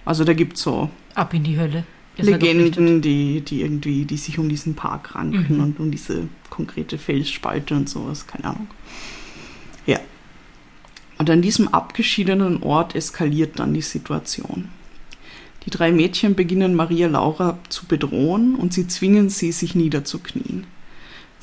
[0.04, 1.86] Also da gibt es so Ab in die Hölle.
[2.18, 5.64] Ist Legenden, die, die irgendwie, die sich um diesen Park ranken Mhm.
[5.64, 8.68] und um diese konkrete Felsspalte und sowas, keine Ahnung.
[9.86, 10.00] Ja.
[11.20, 14.70] Und an diesem abgeschiedenen Ort eskaliert dann die Situation.
[15.68, 20.66] Die drei Mädchen beginnen Maria Laura zu bedrohen und sie zwingen sie, sich niederzuknien.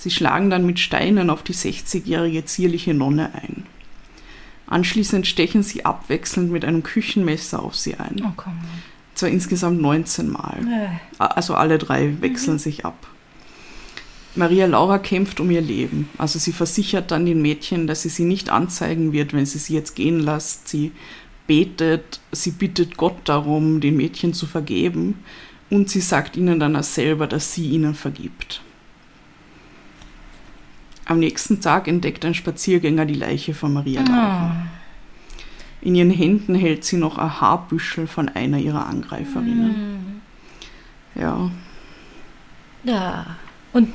[0.00, 3.64] Sie schlagen dann mit Steinen auf die 60-jährige zierliche Nonne ein.
[4.66, 8.22] Anschließend stechen sie abwechselnd mit einem Küchenmesser auf sie ein.
[8.24, 8.58] Oh, komm.
[9.14, 10.56] Zwar insgesamt 19 Mal.
[10.66, 11.22] Äh.
[11.22, 13.08] Also alle drei wechseln sich ab.
[14.34, 16.08] Maria Laura kämpft um ihr Leben.
[16.16, 19.74] Also sie versichert dann den Mädchen, dass sie sie nicht anzeigen wird, wenn sie sie
[19.74, 20.66] jetzt gehen lässt.
[20.66, 20.92] Sie
[21.46, 25.22] betet, sie bittet Gott darum, den Mädchen zu vergeben.
[25.68, 28.62] Und sie sagt ihnen dann auch selber, dass sie ihnen vergibt.
[31.10, 34.66] Am nächsten Tag entdeckt ein Spaziergänger die Leiche von Maria Laura.
[35.80, 40.20] In ihren Händen hält sie noch ein Haarbüschel von einer ihrer Angreiferinnen.
[41.16, 41.50] Ja,
[42.84, 43.26] Ja.
[43.72, 43.88] Und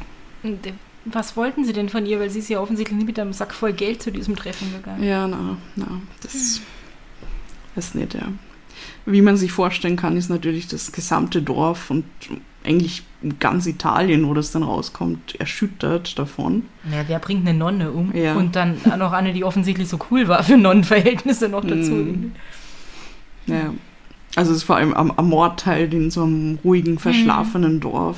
[0.43, 0.73] äh,
[1.05, 2.19] was wollten sie denn von ihr?
[2.19, 5.01] Weil sie ist ja offensichtlich nicht mit einem Sack voll Geld zu diesem Treffen gegangen.
[5.01, 6.59] Ja, na, na, das
[7.77, 8.27] ist nicht, ja.
[9.05, 12.03] Wie man sich vorstellen kann, ist natürlich das gesamte Dorf und
[12.65, 13.03] eigentlich
[13.39, 16.63] ganz Italien, wo das dann rauskommt, erschüttert davon.
[16.91, 18.15] Ja, wer bringt eine Nonne um?
[18.15, 18.35] Ja.
[18.35, 21.91] Und dann noch eine, die offensichtlich so cool war für Nonnenverhältnisse noch dazu.
[21.91, 22.31] Mhm.
[23.47, 23.73] Ja.
[24.35, 28.17] Also es ist vor allem am, am Mord halt in so einem ruhigen, verschlafenen Dorf.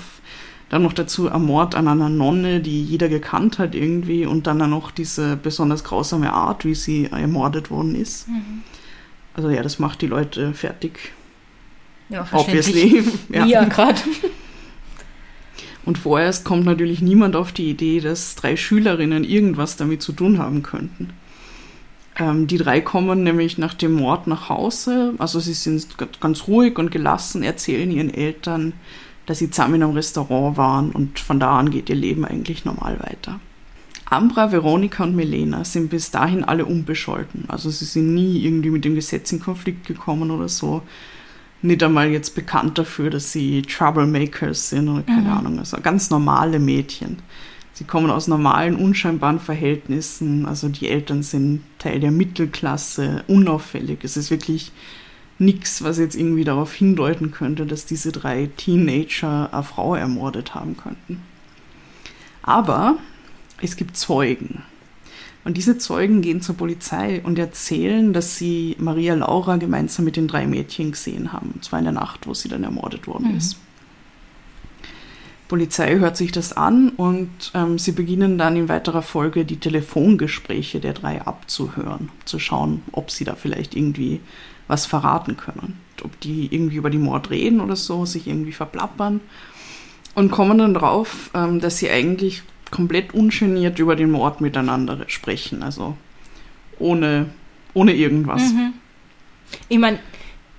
[0.70, 4.26] Dann noch dazu ein Mord an einer Nonne, die jeder gekannt hat irgendwie.
[4.26, 8.28] Und dann noch diese besonders grausame Art, wie sie ermordet worden ist.
[9.34, 11.14] Also ja, das macht die Leute fertig.
[12.10, 12.68] Ja, verständlich.
[12.68, 13.20] Obviously.
[13.30, 14.02] Ja, ja gerade.
[15.88, 20.38] Und vorerst kommt natürlich niemand auf die Idee, dass drei Schülerinnen irgendwas damit zu tun
[20.38, 21.12] haben könnten.
[22.18, 25.14] Ähm, die drei kommen nämlich nach dem Mord nach Hause.
[25.18, 25.88] Also sie sind
[26.20, 28.74] ganz ruhig und gelassen, erzählen ihren Eltern,
[29.28, 33.00] dass sie zusammen am Restaurant waren und von da an geht ihr Leben eigentlich normal
[33.00, 33.40] weiter.
[34.04, 37.46] Ambra, Veronika und Melena sind bis dahin alle unbescholten.
[37.48, 40.82] Also sie sind nie irgendwie mit dem Gesetz in Konflikt gekommen oder so.
[41.62, 45.60] Nicht einmal jetzt bekannt dafür, dass sie Troublemakers sind oder keine Ahnung.
[45.60, 47.18] Also ganz normale Mädchen.
[47.74, 50.46] Sie kommen aus normalen, unscheinbaren Verhältnissen.
[50.46, 54.04] Also die Eltern sind Teil der Mittelklasse, unauffällig.
[54.04, 54.72] Es ist wirklich
[55.40, 60.78] nichts, was jetzt irgendwie darauf hindeuten könnte, dass diese drei Teenager eine Frau ermordet haben
[60.78, 61.22] könnten.
[62.42, 62.98] Aber
[63.62, 64.64] es gibt Zeugen.
[65.48, 70.28] Und diese Zeugen gehen zur Polizei und erzählen, dass sie Maria Laura gemeinsam mit den
[70.28, 71.52] drei Mädchen gesehen haben.
[71.56, 73.56] Und zwar in der Nacht, wo sie dann ermordet worden ist.
[75.48, 80.82] Polizei hört sich das an und ähm, sie beginnen dann in weiterer Folge die Telefongespräche
[80.82, 84.20] der drei abzuhören, zu schauen, ob sie da vielleicht irgendwie
[84.68, 85.80] was verraten können.
[86.04, 89.22] Ob die irgendwie über die Mord reden oder so, sich irgendwie verplappern
[90.14, 95.64] und kommen dann drauf, ähm, dass sie eigentlich komplett ungeniert über den Mord miteinander sprechen,
[95.64, 95.96] also
[96.80, 97.28] ohne,
[97.74, 98.54] ohne irgendwas.
[99.70, 100.00] Ich meine,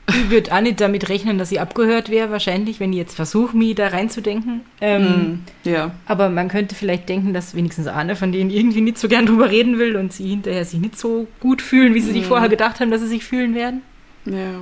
[0.08, 3.54] ich würde auch nicht damit rechnen, dass sie abgehört wäre, wahrscheinlich, wenn ich jetzt versuche,
[3.56, 4.62] mich da reinzudenken.
[4.80, 8.96] Ähm, Mm, ja, Aber man könnte vielleicht denken, dass wenigstens eine von denen irgendwie nicht
[8.98, 12.12] so gern drüber reden will und sie hinterher sich nicht so gut fühlen, wie sie
[12.12, 12.28] sich Mhm.
[12.28, 13.82] vorher gedacht haben, dass sie sich fühlen werden.
[14.24, 14.60] ja.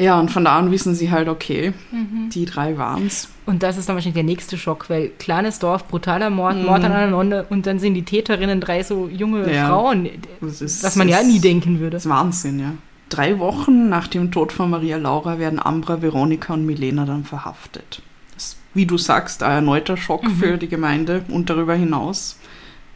[0.00, 2.30] Ja, und von da an wissen sie halt, okay, Mhm.
[2.30, 3.28] die drei waren's.
[3.44, 6.64] Und das ist dann wahrscheinlich der nächste Schock, weil kleines Dorf, brutaler Mord, Mhm.
[6.64, 9.66] Mord an einer Nonne und dann sind die Täterinnen drei so junge Ja.
[9.68, 10.08] Frauen,
[10.40, 11.90] Das ist, was man ja nie denken würde.
[11.96, 12.72] Das ist Wahnsinn, ja.
[13.10, 18.00] Drei Wochen nach dem Tod von Maria Laura werden Ambra, Veronika und Milena dann verhaftet.
[18.34, 20.36] Das ist, wie du sagst, ein erneuter Schock Mhm.
[20.36, 22.38] für die Gemeinde und darüber hinaus.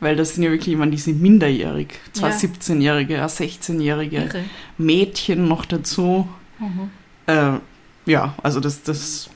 [0.00, 1.88] Weil das sind ja wirklich jemanden, die sind minderjährig.
[2.12, 2.34] Zwei Ja.
[2.34, 4.40] 17-Jährige, ein 16-Jährige, Irre.
[4.78, 6.28] Mädchen noch dazu.
[6.58, 6.90] Mhm.
[7.26, 7.58] Äh,
[8.06, 9.30] ja, also das, das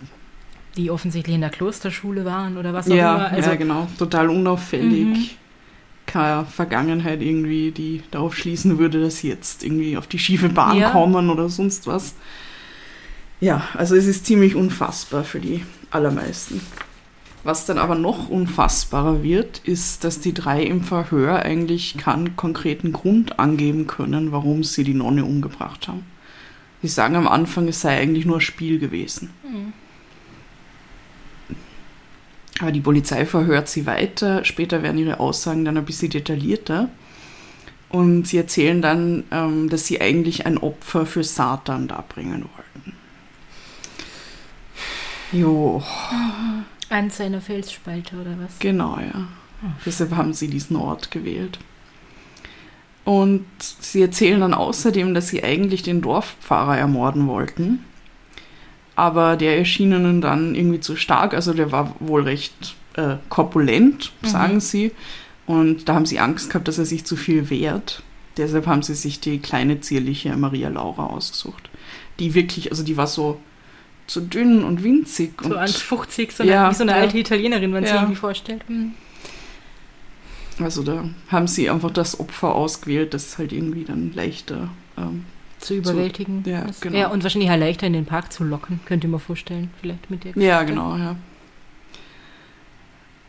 [0.77, 3.31] Die offensichtlich in der Klosterschule waren oder was auch ja, immer.
[3.33, 5.07] Also, ja, genau, total unauffällig.
[5.07, 5.29] Mhm.
[6.07, 10.77] Keine Vergangenheit irgendwie, die darauf schließen würde, dass sie jetzt irgendwie auf die schiefe Bahn
[10.79, 10.91] Ja.
[10.91, 12.15] kommen oder sonst was.
[13.41, 16.61] Ja, also es ist ziemlich unfassbar für die allermeisten.
[17.45, 22.93] Was dann aber noch unfassbarer wird, ist, dass die drei im Verhör eigentlich keinen konkreten
[22.93, 26.05] Grund angeben können, warum sie die Nonne umgebracht haben.
[26.83, 29.31] Sie sagen am Anfang, es sei eigentlich nur ein Spiel gewesen.
[32.61, 34.45] Aber die Polizei verhört sie weiter.
[34.45, 36.89] Später werden ihre Aussagen dann ein bisschen detaillierter.
[37.89, 42.93] Und sie erzählen dann, ähm, dass sie eigentlich ein Opfer für Satan darbringen wollten.
[45.33, 45.83] Jo,
[46.91, 48.59] an seiner Felsspalte oder was?
[48.59, 49.29] genau, ja.
[49.85, 51.59] Deshalb haben sie diesen Ort gewählt.
[53.09, 57.83] Und sie erzählen dann außerdem, dass sie eigentlich den Dorfpfarrer ermorden wollten.
[58.97, 61.33] Aber der erschien ihnen dann irgendwie zu stark.
[61.33, 64.93] Also der war wohl recht äh, korpulent, sagen sie.
[65.47, 68.03] Und da haben sie Angst gehabt, dass er sich zu viel wehrt.
[68.37, 71.71] Deshalb haben sie sich die kleine, zierliche Maria Laura ausgesucht.
[72.19, 73.41] Die wirklich, also die war so
[74.07, 75.33] zu dünn und winzig.
[75.41, 76.99] So und, an 50, so eine, Ja, wie so eine ja.
[76.99, 78.03] alte Italienerin, man sich Ja.
[78.03, 78.65] irgendwie vorstellt.
[78.67, 78.93] Hm.
[80.61, 84.69] Also da haben sie einfach das Opfer ausgewählt, das halt irgendwie dann leichter.
[84.97, 85.25] Ähm,
[85.61, 86.43] Zu überwältigen.
[86.47, 86.97] ja, Das- genau.
[86.99, 90.11] ja, und wahrscheinlich auch leichter in den Park zu locken, könnte ich mir vorstellen, vielleicht
[90.11, 90.75] mit der ja, Geschichte.
[90.81, 91.17] genau, ja.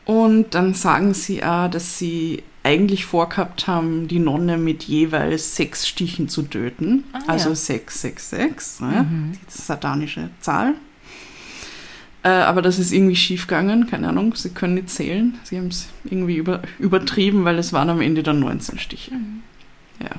[0.06, 5.88] Und dann sagen sie auch, dass sie eigentlich vorgehabt haben, die Nonne mit jeweils sechs
[5.88, 7.04] Stichen zu töten.
[7.14, 7.56] Ah, also ja.
[7.56, 9.04] 666, ne?
[9.10, 9.32] Mhm.
[9.34, 10.74] die satanische Zahl.
[12.24, 15.40] Äh, aber das ist irgendwie schiefgegangen, keine Ahnung, sie können nicht zählen.
[15.44, 19.12] Sie haben es irgendwie über, übertrieben, weil es waren am Ende dann 19 Stiche.
[19.12, 19.42] Mhm.
[20.02, 20.12] Ja.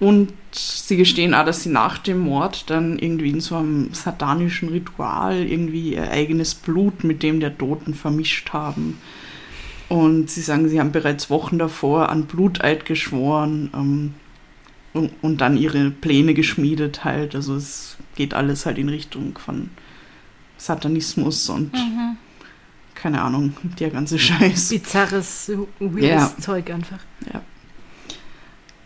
[0.00, 4.68] Und sie gestehen auch, dass sie nach dem Mord dann irgendwie in so einem satanischen
[4.68, 8.98] Ritual irgendwie ihr eigenes Blut mit dem der Toten vermischt haben.
[9.88, 14.14] Und sie sagen, sie haben bereits Wochen davor an Bluteid geschworen ähm,
[14.92, 17.34] und, und dann ihre Pläne geschmiedet halt.
[17.34, 19.70] Also es geht alles halt in Richtung von
[20.62, 22.16] Satanismus und Mhm.
[22.94, 24.68] keine Ahnung, der ganze Scheiß.
[24.70, 26.32] Bizarres, weirdes Ja.
[26.40, 26.98] Zeug einfach.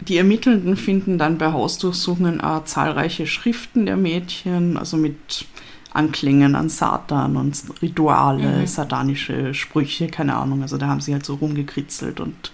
[0.01, 5.47] Die Ermittelnden finden dann bei Hausdurchsuchungen auch zahlreiche Schriften der Mädchen, also mit
[5.93, 8.67] Anklängen an Satan und Rituale, Mhm.
[8.67, 10.63] satanische Sprüche, keine Ahnung.
[10.63, 12.53] Also da haben sie halt so rumgekritzelt und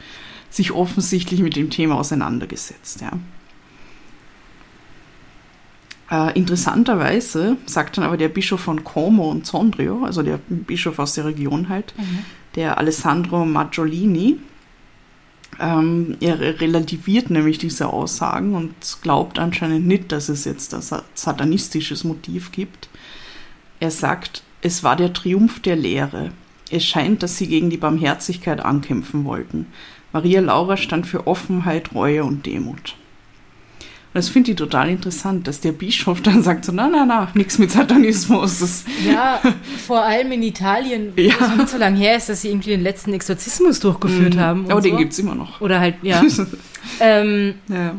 [0.50, 3.10] sich offensichtlich mit dem Thema auseinandergesetzt, ja.
[6.12, 11.14] Äh, interessanterweise sagt dann aber der Bischof von Como und Sondrio, also der Bischof aus
[11.14, 11.94] der Region halt,
[12.54, 14.36] der Alessandro Maggiolini,
[15.58, 21.04] ähm, er relativiert nämlich diese Aussagen und glaubt anscheinend nicht, dass es jetzt ein sa-
[21.14, 22.90] satanistisches Motiv gibt.
[23.80, 26.32] Er sagt, es war der Triumph der Lehre.
[26.70, 29.66] Es scheint, dass sie gegen die Barmherzigkeit ankämpfen wollten.
[30.12, 32.96] Maria Laura stand für Offenheit, Reue und Demut.
[34.14, 37.28] Und das finde ich total interessant, dass der Bischof dann sagt so, na, na, na,
[37.34, 38.84] nichts mit Satanismus.
[39.10, 39.40] Ja,
[39.86, 41.34] vor allem in Italien, wo Ja.
[41.40, 44.64] es nicht so lange her ist, dass sie irgendwie den letzten Exorzismus durchgeführt haben.
[44.66, 44.98] und aber den so.
[44.98, 45.60] gibt es immer noch.
[45.62, 46.22] Oder halt, ja.
[47.00, 47.94] ähm, ja.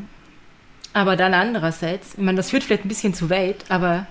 [0.93, 4.05] aber dann andererseits, ich meine, das führt vielleicht ein bisschen zu weit, aber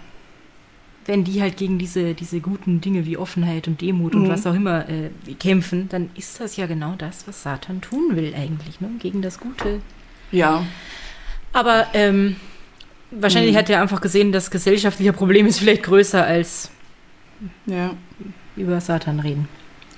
[1.07, 4.29] wenn die halt gegen diese, diese guten Dinge wie Offenheit und Demut und Mhm.
[4.29, 8.33] was auch immer äh, kämpfen, dann ist das ja genau das, was Satan tun will
[8.37, 8.89] eigentlich, ne?
[9.01, 9.81] gegen das Gute.
[10.31, 10.65] ja,
[11.53, 12.37] Aber ähm,
[13.11, 13.59] wahrscheinlich Mhm.
[13.59, 16.71] hat er einfach gesehen, das gesellschaftliche Problem ist vielleicht größer als
[17.67, 17.95] ja.
[18.57, 19.49] über Satan reden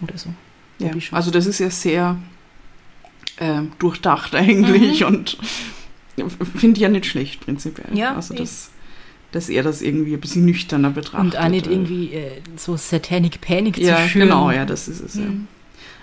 [0.02, 0.30] oder so.
[0.78, 2.16] Ja, also das ist ja sehr
[3.38, 5.06] ähm, durchdacht eigentlich Mhm.
[5.06, 5.38] und
[6.56, 7.96] finde ich ja nicht schlecht prinzipiell.
[7.96, 8.46] Ja, also eh.
[9.32, 11.34] dass, er das irgendwie ein bisschen nüchterner betrachtet.
[11.34, 14.28] Und auch nicht irgendwie äh, so Satanic Panic Ja, zu schüren.
[14.28, 15.24] genau, ja, das ist es ja.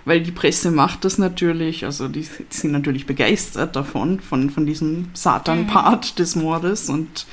[0.05, 0.09] Mhm.
[0.09, 5.09] Weil die Presse macht das natürlich, also die sind natürlich begeistert davon, von, von diesem
[5.13, 7.25] Satan-Part des Mordes und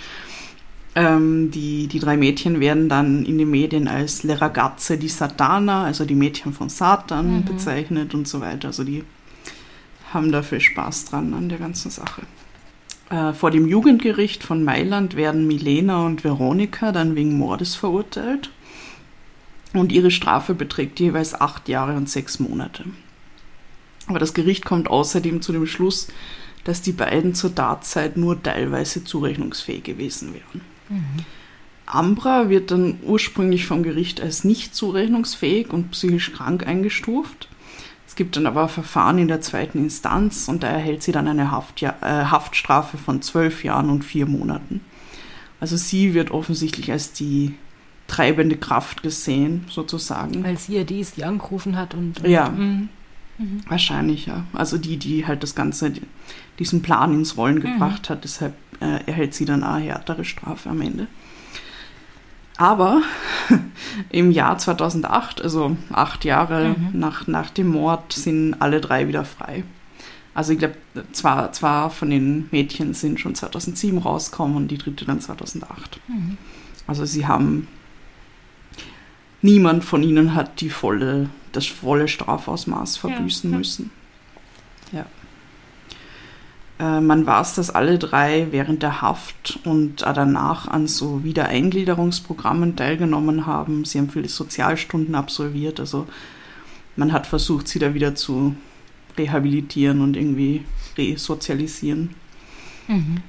[0.94, 5.85] ähm, die, die drei Mädchen werden dann in den Medien als Le ragazze di Satana,
[5.85, 7.44] also die Mädchen von Satan, Mhm.
[7.44, 8.68] bezeichnet und so weiter.
[8.68, 9.04] Also die
[10.12, 12.22] haben dafür Spaß dran an der ganzen Sache.
[13.11, 18.50] Äh, vor dem Jugendgericht von Mailand werden Milena und Veronika dann wegen Mordes verurteilt.
[19.79, 22.85] Und ihre Strafe beträgt jeweils acht Jahre und sechs Monate.
[24.09, 26.09] Aber das Gericht kommt außerdem zu dem Schluss,
[26.64, 30.62] dass die beiden zur Tatzeit nur teilweise zurechnungsfähig gewesen wären.
[31.87, 37.49] Ambra wird dann ursprünglich vom Gericht als nicht zurechnungsfähig und psychisch krank eingestuft.
[38.07, 41.51] Es gibt dann aber Verfahren in der zweiten Instanz und da erhält sie dann eine
[41.51, 44.81] Haftja äh, Haftstrafe von zwölf Jahren und vier Monaten.
[45.61, 47.55] Also sie wird offensichtlich als die
[48.18, 50.42] treibende Kraft gesehen, sozusagen.
[50.44, 52.20] Weil sie ja die ist, die angerufen hat und.
[52.20, 52.48] und Ja.
[52.50, 52.88] Mhm.
[53.68, 54.42] Wahrscheinlich, ja.
[54.52, 56.02] Also die, die halt das Ganze, die-
[56.59, 60.81] diesen Plan ins Rollen gebracht hat, deshalb äh, erhält sie dann eine härtere Strafe am
[60.81, 61.07] Ende.
[62.57, 63.02] Aber
[64.11, 66.98] im Jahr 2008, also acht Jahre Mhm.
[66.98, 69.62] nach, nach dem Mord, sind alle drei wieder frei.
[70.35, 70.74] Also ich glaube,
[71.12, 76.00] zwar, zwar von den Mädchen sind schon 2007 rausgekommen und die dritte dann 2008.
[76.09, 76.37] Mhm.
[76.88, 77.68] Also sie haben,
[79.42, 83.59] niemand von ihnen hat die volle, das volle Strafausmaß verbüßen ja.
[83.59, 83.90] müssen.
[84.92, 85.07] Ja.
[86.79, 93.46] Äh, man weiß, dass alle drei während der Haft und danach an so Wiedereingliederungsprogrammen teilgenommen
[93.46, 93.85] haben.
[93.85, 95.81] Sie haben viele Sozialstunden absolviert.
[95.81, 96.07] Also
[96.96, 98.55] man hat versucht, sie da wieder zu
[99.16, 100.64] rehabilitieren und irgendwie
[100.96, 102.11] resozialisieren.
[102.87, 103.22] Mhm.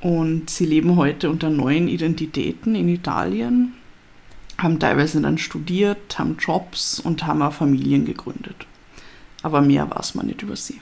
[0.00, 3.74] Und sie leben heute unter neuen Identitäten in Italien,
[4.62, 8.66] haben teilweise dann studiert, haben Jobs und haben auch Familien gegründet.
[9.42, 10.80] Aber mehr weiß man nicht über sie.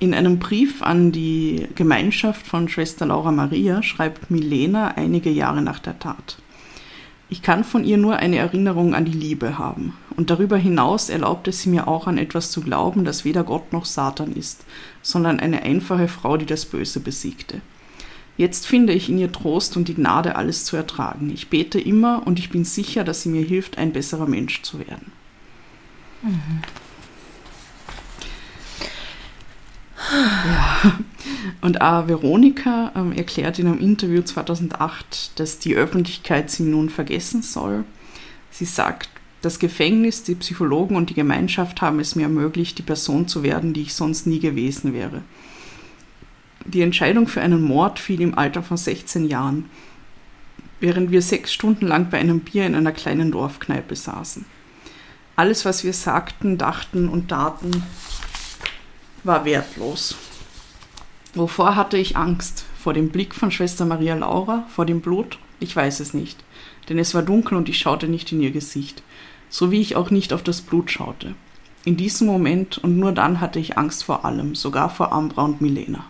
[0.00, 5.78] In einem Brief an die Gemeinschaft von Schwester Laura Maria schreibt Milena einige Jahre nach
[5.78, 6.38] der Tat.
[7.30, 9.96] Ich kann von ihr nur eine Erinnerung an die Liebe haben.
[10.16, 13.86] Und darüber hinaus erlaubte sie mir auch an etwas zu glauben, das weder Gott noch
[13.86, 14.64] Satan ist,
[15.02, 17.60] sondern eine einfache Frau, die das Böse besiegte.
[18.36, 21.30] Jetzt finde ich in ihr Trost und die Gnade, alles zu ertragen.
[21.32, 24.80] Ich bete immer und ich bin sicher, dass sie mir hilft, ein besserer Mensch zu
[24.80, 25.12] werden.
[26.22, 26.62] Mhm.
[30.12, 30.98] Ja.
[31.60, 37.42] Und auch Veronika ähm, erklärt in einem Interview 2008, dass die Öffentlichkeit sie nun vergessen
[37.42, 37.84] soll.
[38.50, 39.08] Sie sagt,
[39.40, 43.72] das Gefängnis, die Psychologen und die Gemeinschaft haben es mir ermöglicht, die Person zu werden,
[43.72, 45.22] die ich sonst nie gewesen wäre.
[46.66, 49.68] Die Entscheidung für einen Mord fiel im Alter von 16 Jahren,
[50.80, 54.46] während wir sechs Stunden lang bei einem Bier in einer kleinen Dorfkneipe saßen.
[55.36, 57.82] Alles, was wir sagten, dachten und taten,
[59.24, 60.16] war wertlos.
[61.34, 62.64] Wovor hatte ich Angst?
[62.78, 64.66] Vor dem Blick von Schwester Maria Laura?
[64.68, 65.38] Vor dem Blut?
[65.58, 66.44] Ich weiß es nicht.
[66.88, 69.02] Denn es war dunkel und ich schaute nicht in ihr Gesicht.
[69.48, 71.34] So wie ich auch nicht auf das Blut schaute.
[71.84, 75.60] In diesem Moment und nur dann hatte ich Angst vor allem, sogar vor Ambra und
[75.60, 76.04] Milena.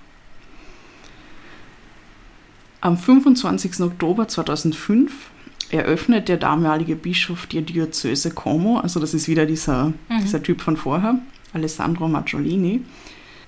[2.85, 3.81] Am 25.
[3.81, 5.31] Oktober 2005
[5.71, 10.21] eröffnet der damalige Bischof die Diözese Como, also das ist wieder dieser, mhm.
[10.21, 11.19] dieser Typ von vorher,
[11.55, 12.83] Alessandro Maggiolini,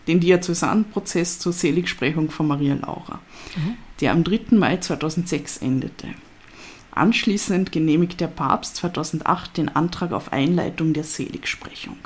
[0.06, 3.20] den Diözesanprozess zur Seligsprechung von Maria Laura,
[3.56, 3.74] mhm.
[4.00, 4.56] der am 3.
[4.56, 6.08] Mai 2006 endete.
[6.92, 11.98] Anschließend genehmigt der Papst 2008 den Antrag auf Einleitung der Seligsprechung.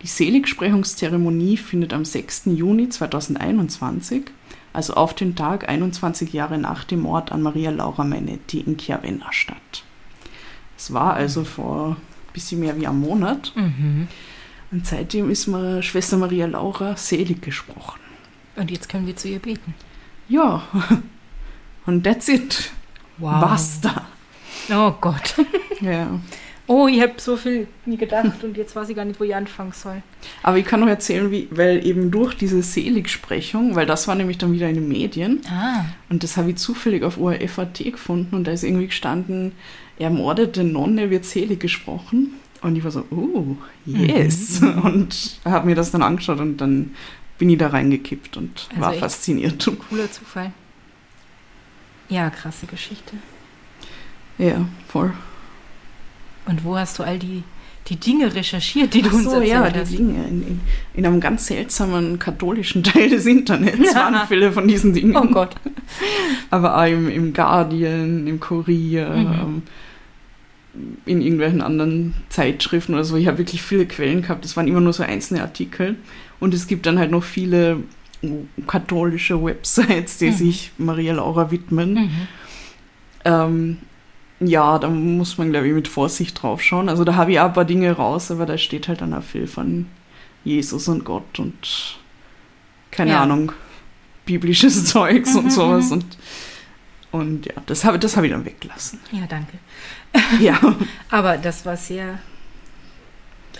[0.00, 2.44] Die Seligsprechungszeremonie findet am 6.
[2.46, 4.30] Juni 2021,
[4.76, 9.32] also auf den Tag 21 Jahre nach dem Mord an Maria Laura Menetti in Chiavenna
[9.32, 9.84] statt.
[10.76, 13.52] Es war also vor ein bisschen mehr wie einem Monat.
[13.56, 14.08] Mhm.
[14.70, 18.00] Und seitdem ist mir Schwester Maria Laura selig gesprochen.
[18.56, 19.74] Und jetzt können wir zu ihr beten.
[20.28, 20.62] Ja,
[21.86, 22.70] und that's it.
[23.16, 23.40] Wow.
[23.40, 24.06] Basta.
[24.70, 25.34] Oh Gott.
[25.82, 26.08] Ja.
[26.68, 29.34] Oh, ich habe so viel nie gedacht und jetzt weiß ich gar nicht, wo ich
[29.34, 30.02] anfangen soll.
[30.42, 34.38] Aber ich kann noch erzählen, wie, weil eben durch diese Seligsprechung, weil das war nämlich
[34.38, 35.84] dann wieder in den Medien ah.
[36.08, 39.52] und das habe ich zufällig auf ORF.at gefunden und da ist irgendwie gestanden,
[39.98, 44.60] ermordete Nonne wird selig gesprochen und ich war so, oh, yes.
[44.60, 44.78] Mhm.
[44.82, 46.94] Und habe mir das dann angeschaut und dann
[47.38, 49.70] bin ich da reingekippt und also war fasziniert.
[49.88, 50.52] Cooler Zufall.
[52.08, 53.16] Ja, krasse Geschichte.
[54.38, 55.12] Ja, voll.
[56.46, 57.42] Und wo hast du all die,
[57.88, 59.92] die Dinge recherchiert, die du so, uns erzählt ja, hast?
[59.92, 60.24] die Dinge.
[60.26, 60.60] In, in,
[60.94, 63.94] in, einem ganz seltsamen katholischen Teil des Internets ja.
[63.94, 65.16] waren viele von diesen Dingen.
[65.16, 65.54] Oh Gott.
[66.50, 69.26] Aber auch im, im Guardian, im Kurier, mhm.
[69.26, 69.62] Ähm,
[71.06, 73.16] in irgendwelchen anderen Zeitschriften oder so.
[73.16, 74.44] Ich habe wirklich viele Quellen gehabt.
[74.44, 75.96] Das waren immer nur so einzelne Artikel.
[76.38, 77.78] Und es gibt dann halt noch viele
[78.66, 80.34] katholische Websites, die mhm.
[80.34, 81.94] sich Maria Laura widmen.
[81.94, 82.10] Mhm.
[83.24, 83.76] Ähm,
[84.40, 86.88] ja, da muss man, glaube ich, mit Vorsicht drauf schauen.
[86.88, 89.22] Also da habe ich auch ein paar Dinge raus, aber da steht halt dann auch
[89.22, 89.86] viel von
[90.44, 91.98] Jesus und Gott und
[92.90, 93.22] keine ja.
[93.22, 93.52] Ahnung,
[94.24, 95.86] biblisches Zeugs mhm, und sowas.
[95.86, 95.92] Mhm.
[95.92, 96.18] Und,
[97.12, 99.00] und ja, das habe das hab ich dann weggelassen.
[99.10, 99.58] Ja, danke.
[100.40, 100.58] Ja.
[101.10, 102.18] Aber das war sehr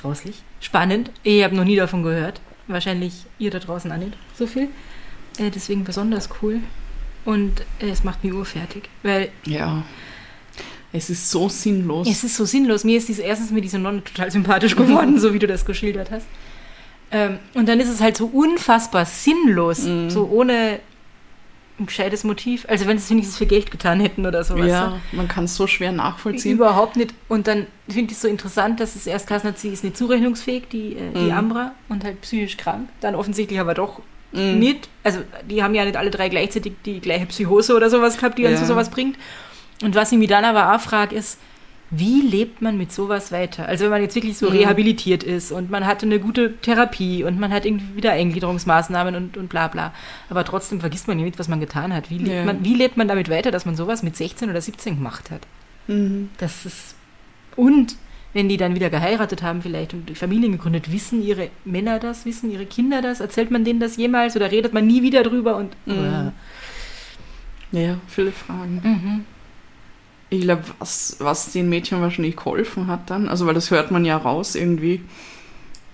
[0.00, 0.42] grauslich.
[0.60, 1.10] Spannend.
[1.22, 2.40] Ich habe noch nie davon gehört.
[2.66, 4.68] Wahrscheinlich ihr da draußen auch nicht so viel.
[5.38, 6.60] Äh, deswegen besonders cool.
[7.24, 8.88] Und äh, es macht mich urfertig.
[9.02, 9.30] Weil.
[9.44, 9.84] Ja.
[10.92, 12.08] Es ist so sinnlos.
[12.08, 12.84] Es ist so sinnlos.
[12.84, 16.10] Mir ist diese, erstens mir diese Nonne total sympathisch geworden, so wie du das geschildert
[16.10, 16.26] hast.
[17.10, 19.82] Ähm, und dann ist es halt so unfassbar sinnlos.
[19.82, 20.08] Mm.
[20.08, 20.80] So ohne
[21.78, 22.66] ein gescheites Motiv.
[22.68, 24.68] Also wenn sie es wenigstens für Geld getan hätten oder sowas.
[24.68, 26.54] Ja, man kann es so schwer nachvollziehen.
[26.54, 27.14] Überhaupt nicht.
[27.28, 29.96] Und dann finde ich es so interessant, dass es erst Kassen hat, sie ist nicht
[29.96, 31.32] zurechnungsfähig, die, äh, die mm.
[31.32, 32.88] Ambra, und halt psychisch krank.
[33.00, 34.00] Dann offensichtlich aber doch
[34.32, 34.58] mm.
[34.58, 34.88] nicht.
[35.04, 38.42] Also die haben ja nicht alle drei gleichzeitig die gleiche Psychose oder sowas gehabt, die
[38.42, 38.50] ja.
[38.50, 39.16] uns zu sowas bringt.
[39.82, 41.38] Und was ich mich dann aber auch frage, ist,
[41.90, 43.68] wie lebt man mit sowas weiter?
[43.68, 44.56] Also wenn man jetzt wirklich so mhm.
[44.56, 49.36] rehabilitiert ist und man hatte eine gute Therapie und man hat irgendwie wieder Eingliederungsmaßnahmen und,
[49.36, 49.92] und bla bla.
[50.28, 52.10] Aber trotzdem vergisst man nicht, was man getan hat.
[52.10, 52.44] Wie lebt, ja.
[52.44, 55.42] man, wie lebt man damit weiter, dass man sowas mit 16 oder 17 gemacht hat?
[55.86, 56.30] Mhm.
[56.38, 56.96] Das ist.
[57.54, 57.94] Und
[58.32, 62.50] wenn die dann wieder geheiratet haben vielleicht und Familien gegründet, wissen ihre Männer das, wissen
[62.50, 63.20] ihre Kinder das?
[63.20, 65.56] Erzählt man denen das jemals oder redet man nie wieder drüber?
[65.56, 66.32] Und, mhm.
[67.70, 68.80] Ja, viele Fragen.
[68.82, 69.24] Mhm
[70.30, 74.04] ich glaube, was, was den Mädchen wahrscheinlich geholfen hat dann, also weil das hört man
[74.04, 75.00] ja raus irgendwie,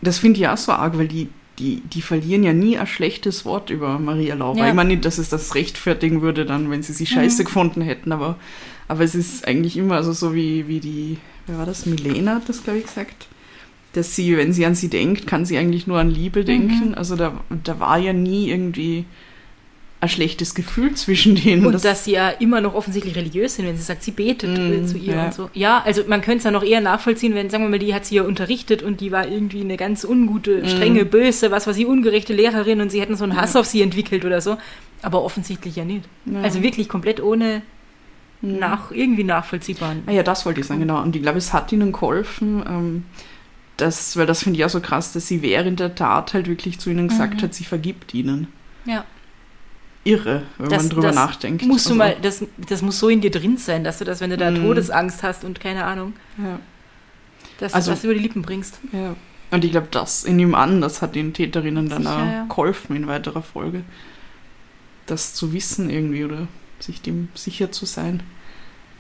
[0.01, 1.29] das finde ich auch so arg, weil die,
[1.59, 4.59] die, die verlieren ja nie ein schlechtes Wort über Maria Laura.
[4.59, 4.69] Ja.
[4.69, 7.47] Ich meine nicht, dass es das rechtfertigen würde dann, wenn sie sie scheiße mhm.
[7.47, 8.37] gefunden hätten, aber,
[8.89, 12.49] aber es ist eigentlich immer also so wie, wie die, wer war das, Milena hat
[12.49, 13.29] das, glaube ich, gesagt,
[13.93, 16.89] dass sie, wenn sie an sie denkt, kann sie eigentlich nur an Liebe denken.
[16.89, 16.95] Mhm.
[16.95, 19.05] Also da, da war ja nie irgendwie
[20.03, 21.65] ein schlechtes Gefühl zwischen denen.
[21.65, 24.85] Und dass sie ja immer noch offensichtlich religiös sind, wenn sie sagt, sie betet Mm,
[24.85, 25.25] zu ihr ja.
[25.27, 25.49] und so.
[25.55, 28.05] Ja, also man könnte es ja noch eher nachvollziehen, wenn, sagen wir mal, die hat
[28.05, 31.87] sie ja unterrichtet und die war irgendwie eine ganz ungute, strenge, böse, was weiß ich,
[31.87, 34.59] ungerechte Lehrerin und sie hätten so einen Hass auf sie entwickelt oder so.
[35.03, 36.05] Aber offensichtlich ja nicht.
[36.27, 36.41] Ja.
[36.43, 37.63] Also wirklich komplett ohne
[38.41, 40.03] nach, irgendwie nachvollziehbaren.
[40.07, 41.01] Ah ja, das wollte ich sagen, genau.
[41.01, 43.05] Und ich glaube, es hat ihnen geholfen, ähm,
[43.77, 46.81] dass, weil das finde ich auch so krass, dass sie während der Tat halt wirklich
[46.81, 47.43] zu ihnen gesagt Mhm.
[47.45, 48.49] hat, sie vergibt ihnen.
[48.85, 49.05] Ja.
[50.05, 51.65] Irre, wenn Das- man drüber das nachdenkt.
[51.65, 54.21] Musst du Also, mal, das, das muss so in dir drin sein, dass du das,
[54.21, 54.63] wenn du da Mhm.
[54.65, 56.59] Todesangst hast und keine Ahnung, Ja,
[57.59, 58.81] dass Also- du das über die Lippen bringst.
[58.93, 59.15] ja.
[59.53, 62.45] Und ich glaube, das in ihm an, das hat den Täterinnen dann Sicher, auch ja.
[62.49, 63.83] geholfen in weiterer Folge.
[65.07, 66.49] Das zu wissen irgendwie oder
[66.79, 68.23] sich dem sicher zu sein.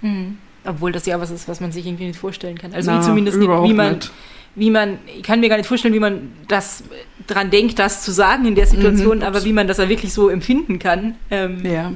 [0.02, 0.38] Mhm.
[0.64, 2.74] Obwohl das ja was ist, was man sich irgendwie nicht vorstellen kann.
[2.74, 4.12] Also Na, zumindest nicht, wie man, nicht.
[4.54, 6.84] Wie man, ich kann mir gar nicht vorstellen, wie man das
[7.26, 10.12] dran denkt, das zu sagen in der Situation, Mhm, aber wie man das ja wirklich
[10.12, 11.14] so empfinden kann.
[11.30, 11.92] Ähm, Ja,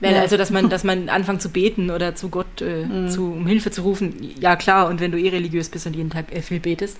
[0.00, 0.20] weil, Ja.
[0.20, 3.08] Also, dass man, dass man anfängt zu beten oder zu Gott äh, Mhm.
[3.10, 6.10] zu, um Hilfe zu rufen, ja klar, und wenn du eh religiös bist und jeden
[6.10, 6.96] Tag äh, viel betest.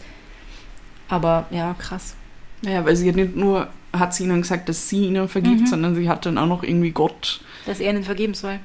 [1.09, 2.15] Aber ja, krass.
[2.63, 5.67] ja, weil sie hat nicht nur, hat sie ihnen gesagt, dass sie ihnen vergibt, Mhm.
[5.67, 8.59] sondern sie hat dann auch noch irgendwie Gott Dass er ihnen vergeben soll.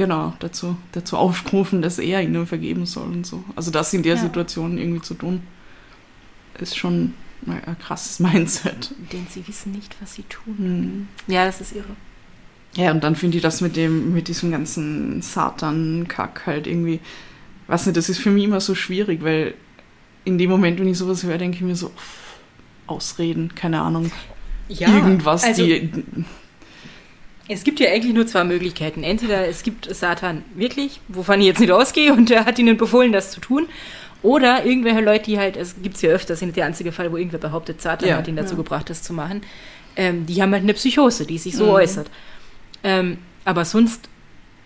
[0.00, 3.44] Genau, dazu, dazu aufgerufen, dass er ihnen vergeben soll und so.
[3.54, 4.20] Also das in der Ja.
[4.22, 5.42] Situation irgendwie zu tun,
[6.58, 7.12] ist schon
[7.46, 8.94] ein krasses Mindset.
[9.12, 10.56] Denn sie wissen nicht, was sie tun.
[10.56, 11.08] Hm.
[11.26, 11.94] Ja, das ist irre.
[12.76, 17.00] Ja, und dann finde ich das mit dem, mit diesem ganzen Satan-Kack halt irgendwie,
[17.66, 19.54] weiß nicht, das ist für mich immer so schwierig, weil
[20.24, 22.38] in dem Moment, wenn ich sowas höre, denke ich mir so, pff,
[22.86, 24.10] Ausreden, keine Ahnung,
[24.68, 25.90] irgendwas, also, die,
[27.52, 29.02] Es gibt ja eigentlich nur zwei Möglichkeiten.
[29.02, 33.12] Entweder es gibt Satan wirklich, wovon ich jetzt nicht ausgehe, und er hat ihnen befohlen,
[33.12, 33.66] das zu tun.
[34.22, 37.16] Oder irgendwelche Leute, die halt, es gibt es ja öfters, sind der einzige Fall, wo
[37.16, 38.56] irgendwer behauptet, Satan Ja, hat ihn dazu ja.
[38.58, 39.40] gebracht, das zu machen.
[39.96, 41.70] Ähm, die haben halt eine Psychose, die sich so Mhm.
[41.70, 42.10] äußert.
[42.84, 44.08] Ähm, aber sonst,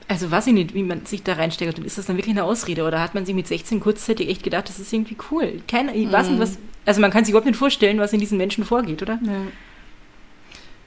[0.09, 1.79] also weiß ich nicht, wie man sich da reinsteigert.
[1.79, 2.85] Und ist das dann wirklich eine Ausrede?
[2.85, 5.63] Oder hat man sich mit 16 kurzzeitig echt gedacht, das ist irgendwie cool?
[5.69, 6.43] Keine, ich weiß nicht, Mhm.
[6.43, 9.19] was, also man kann sich überhaupt nicht vorstellen, was in diesen Menschen vorgeht, oder?
[9.25, 9.33] Ja.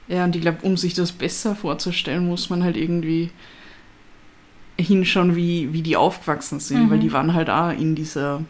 [0.08, 3.30] Ja, und ich glaube, um sich das besser vorzustellen, muss man halt irgendwie
[4.80, 6.90] hinschauen, wie, wie die aufgewachsen sind, Mhm.
[6.90, 8.42] weil die waren halt auch in dieser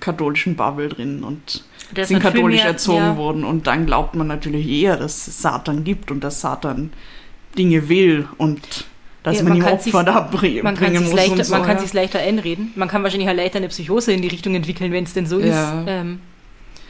[0.00, 3.16] katholischen Bubble drin und Das sind katholisch mehr- erzogen ja.
[3.16, 6.92] worden und dann glaubt man natürlich eher, dass es Satan gibt und dass Satan
[7.58, 8.86] Dinge will und
[9.22, 11.54] dass Ja, man, man ihm Opfer da bring, Man kann bringen sich muss leichter, so.
[11.54, 11.80] man kann ja.
[11.82, 12.72] sich's leichter einreden.
[12.76, 15.40] Man kann wahrscheinlich auch leichter eine Psychose in die Richtung entwickeln, wenn es denn so
[15.40, 15.80] Ja.
[15.80, 15.86] ist.
[15.88, 16.20] Ähm,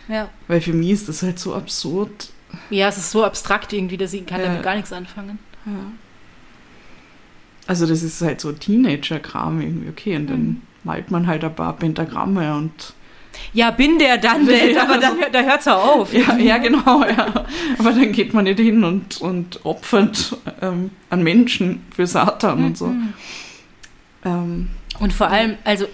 [0.08, 0.28] ja.
[0.46, 2.28] Weil für mich ist das halt so absurd.
[2.70, 4.46] Ja, es ist so abstrakt irgendwie, dass ich kann Ja.
[4.46, 5.38] damit gar nichts anfangen.
[5.66, 5.72] Ja.
[7.66, 10.61] Also das ist halt so Teenager-Kram irgendwie, okay, und dann Mhm.
[10.84, 12.94] malt man halt ein paar Pentagramme und
[13.53, 16.12] Ja, bin der dann, Ja, aber dann, hört- da hört's auch auf.
[16.12, 17.44] ja, ja genau, ja.
[17.78, 22.76] Aber dann geht man nicht hin und, und opfert ähm, an Menschen für Satan und
[22.78, 22.88] so.
[22.88, 23.12] Mhm.
[24.24, 25.86] Ähm, Und vor allem, also,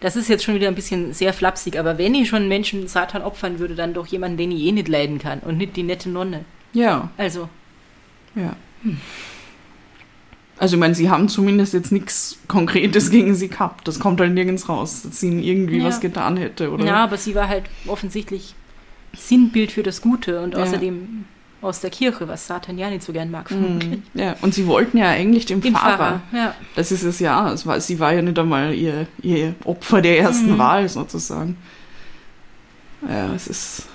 [0.00, 3.22] das ist jetzt schon wieder ein bisschen sehr flapsig, aber wenn ich schon Menschen Satan
[3.22, 6.08] opfern würde, dann doch jemanden, den ich eh nicht leiden kann und nicht die nette
[6.10, 6.44] Nonne.
[6.72, 7.48] ja, Also,
[8.34, 8.56] ja.
[10.58, 13.88] Also ich meine, sie haben zumindest jetzt nichts Konkretes gegen sie gehabt.
[13.88, 15.84] Das kommt halt nirgends raus, dass sie ihnen irgendwie Ja.
[15.84, 16.84] was getan hätte, oder?
[16.84, 18.54] ja, aber sie war halt offensichtlich
[19.16, 20.60] Sinnbild für das Gute und Ja.
[21.62, 23.50] Aus der Kirche, was Satan ja nicht so gern mag.
[23.50, 24.02] Mhm.
[24.14, 25.96] Ja, und sie wollten ja eigentlich den, Den Pfarrer.
[25.96, 26.54] Pfarrer, ja.
[26.74, 27.52] Das ist es ja.
[27.52, 30.58] Es war, sie war ja nicht einmal ihr, ihr Opfer der ersten Mhm.
[30.58, 31.56] Wahl sozusagen.
[33.08, 33.86] Ja, es ist,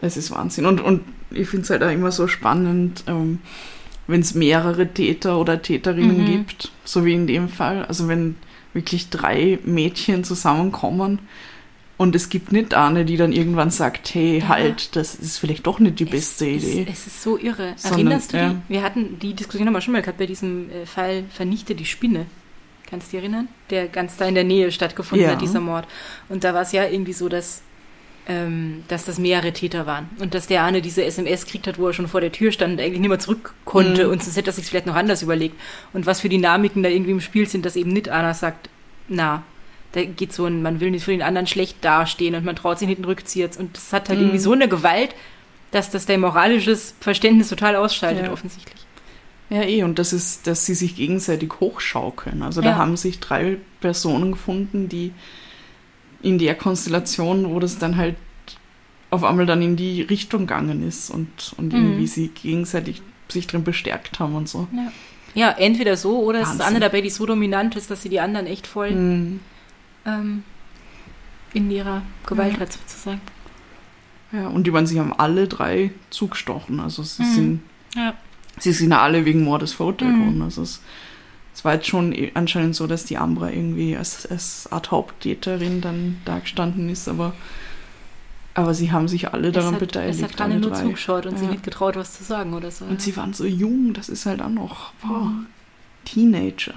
[0.00, 0.66] es ist Wahnsinn.
[0.66, 3.40] Und, und ich finde es halt auch immer so spannend, ähm,
[4.06, 6.26] wenn es mehrere Täter oder Täterinnen Mhm.
[6.26, 7.84] gibt, so wie in dem Fall.
[7.86, 8.36] Also wenn
[8.72, 11.20] wirklich drei Mädchen zusammenkommen
[12.00, 14.48] und es gibt nicht eine, die dann irgendwann sagt, hey, Ja.
[14.48, 16.86] halt, das ist vielleicht doch nicht die beste es, Idee.
[16.90, 17.74] Es, ist so irre.
[17.76, 18.48] Sondern, Erinnerst du ja.
[18.48, 18.58] dich?
[18.68, 21.84] Wir hatten die Diskussion haben wir schon mal gehabt bei diesem äh, Fall Vernichte die
[21.84, 22.24] Spinne.
[22.88, 23.48] Kannst du dich erinnern?
[23.68, 25.34] Der ganz da in der Nähe stattgefunden Ja.
[25.34, 25.86] hat, dieser Mord.
[26.30, 27.60] Und da war es ja irgendwie so, dass,
[28.26, 30.08] ähm, dass das mehrere Täter waren.
[30.20, 32.72] Und dass der eine diese SMS gekriegt hat, wo er schon vor der Tür stand
[32.72, 34.06] und eigentlich nicht mehr zurück konnte.
[34.06, 34.12] Mhm.
[34.12, 35.54] Und sonst hätte er sich vielleicht noch anders überlegt.
[35.92, 38.70] Und was für Dynamiken da irgendwie im Spiel sind, dass eben nicht einer sagt,
[39.06, 39.42] na,
[39.92, 42.78] da geht so ein, man will nicht für den anderen schlecht dastehen und man traut
[42.78, 43.50] sich nicht den Rückzieher.
[43.58, 44.26] Und das hat halt Mhm.
[44.26, 45.14] irgendwie so eine Gewalt,
[45.72, 48.32] dass das dein moralisches Verständnis total ausschaltet, Ja.
[48.32, 48.80] offensichtlich.
[49.50, 52.42] Ja, eh, und das ist, dass sie sich gegenseitig hochschaukeln.
[52.42, 52.76] Also da Ja.
[52.76, 55.12] haben sich drei Personen gefunden, die
[56.22, 58.14] in der Konstellation, wo das dann halt
[59.10, 61.78] auf einmal dann in die Richtung gegangen ist und, und Mhm.
[61.80, 64.68] irgendwie sie gegenseitig sich drin bestärkt haben und so.
[65.34, 66.66] Ja, entweder so oder es ist Wahnsinn.
[66.76, 69.40] eine dabei, die so dominant ist, dass sie die anderen echt voll Mhm.
[70.06, 70.44] Ähm,
[71.52, 72.66] in ihrer Gewalt Ja.
[72.66, 73.20] sozusagen.
[74.32, 76.78] Ja, und die waren, sie haben alle drei zugestochen.
[76.80, 77.34] Also sie Mhm.
[77.34, 77.60] sind
[77.96, 78.14] Ja.
[78.58, 80.24] sie sind alle wegen Mordes verurteilt Mhm.
[80.26, 80.42] worden.
[80.42, 80.80] Also es,
[81.54, 85.80] es war jetzt schon eh anscheinend so, dass die Ambra irgendwie als, als Art Haupttäterin
[85.80, 87.34] dann dagestanden ist, aber,
[88.54, 90.22] aber sie haben sich alle daran es hat, beteiligt.
[90.22, 90.82] Es hat alle nur drei.
[90.82, 91.50] zugeschaut und sie Ja.
[91.50, 92.84] nicht getraut, was zu sagen oder so.
[92.84, 95.46] Und sie waren so jung, das ist halt auch noch wow, Mhm.
[96.04, 96.74] Teenager.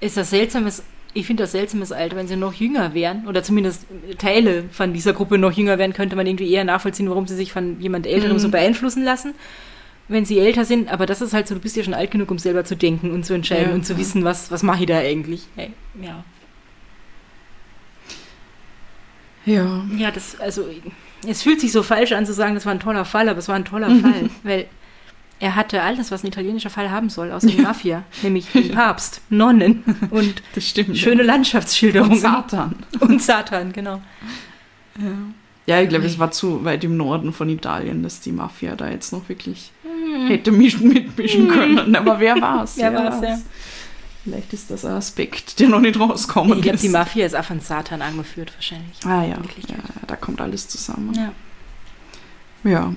[0.00, 0.82] ist das seltsames,
[1.14, 3.86] ich finde das seltsames Alter, wenn sie noch jünger wären, oder zumindest
[4.18, 7.52] Teile von dieser Gruppe noch jünger wären, könnte man irgendwie eher nachvollziehen, warum sie sich
[7.52, 8.40] von jemand Älterem Mhm.
[8.40, 9.34] so beeinflussen lassen,
[10.08, 10.90] wenn sie älter sind.
[10.92, 13.10] Aber das ist halt so, du bist ja schon alt genug, um selber zu denken
[13.10, 15.42] und zu entscheiden Ja, und zu wissen, was, was mache ich da eigentlich.
[15.56, 16.24] Hey, ja.
[19.44, 19.84] Ja.
[19.98, 20.66] Ja, das, also,
[21.26, 23.48] es fühlt sich so falsch an zu sagen, das war ein toller Fall, aber es
[23.48, 24.66] war ein toller Fall, weil
[25.42, 29.20] er hatte alles, was ein italienischer Fall haben soll, außer die Mafia, nämlich den Papst,
[29.28, 30.96] Nonnen und stimmt.
[30.96, 31.26] schöne ja.
[31.26, 32.12] Landschaftsschilderungen.
[32.12, 32.76] Und Satan.
[33.00, 34.00] Und Satan, genau.
[35.66, 38.88] Ja, ich glaube, es war zu weit im Norden von Italien, dass die Mafia da
[38.88, 40.28] jetzt noch wirklich Hm.
[40.28, 41.96] hätte mischen, mitmischen können.
[41.96, 42.76] Aber wer war's?
[42.76, 43.38] Wer war's, ja.
[44.22, 47.44] Vielleicht ist das ein Aspekt, der noch nicht rauskommen Ich glaube, die Mafia ist auch
[47.44, 48.96] von Satan angeführt, wahrscheinlich.
[49.04, 49.68] Ah ja, Wirklich.
[49.68, 49.76] ja,
[50.06, 51.12] da kommt alles zusammen.
[51.14, 51.32] Ja.
[52.70, 52.92] Ja,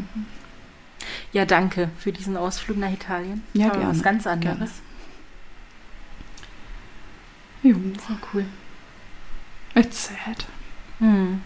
[1.33, 3.43] ja, danke für diesen Ausflug nach Italien.
[3.53, 4.71] Ja, Aber gerne, Was ganz anderes.
[7.63, 7.75] Jo,
[8.07, 8.45] So cool.
[9.75, 10.45] it's sad.
[10.99, 11.41] Hm.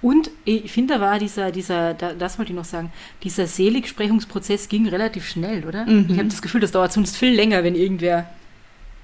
[0.00, 2.90] Und ich finde, da war dieser, dieser, da, das wollte ich noch sagen,
[3.22, 5.84] dieser Seligsprechungsprozess ging relativ schnell, oder?
[5.84, 6.06] Mhm.
[6.08, 8.30] Ich habe das Gefühl, das dauert sonst viel länger, wenn irgendwer.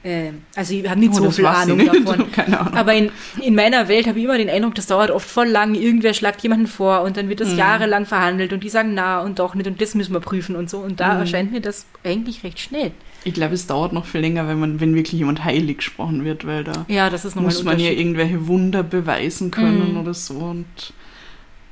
[0.05, 2.27] Äh, also, ich habe nicht Oh, so viel Ahnung davon.
[2.37, 2.75] Ahnung.
[2.75, 5.75] Aber in, in meiner Welt habe ich immer den Eindruck, das dauert oft voll lang.
[5.75, 7.59] Irgendwer schlagt jemanden vor und dann wird das Mhm.
[7.59, 10.69] jahrelang verhandelt und die sagen na und doch nicht und das müssen wir prüfen und
[10.69, 10.79] so.
[10.79, 11.21] Und da Mhm.
[11.21, 12.93] erscheint mir das eigentlich recht schnell.
[13.27, 16.47] Ich glaube, es dauert noch viel länger, wenn man, wenn wirklich jemand heilig gesprochen wird,
[16.47, 20.01] weil da Ja, muss man ja irgendwelche Wunder beweisen können Mhm.
[20.01, 20.35] oder so.
[20.35, 20.67] Und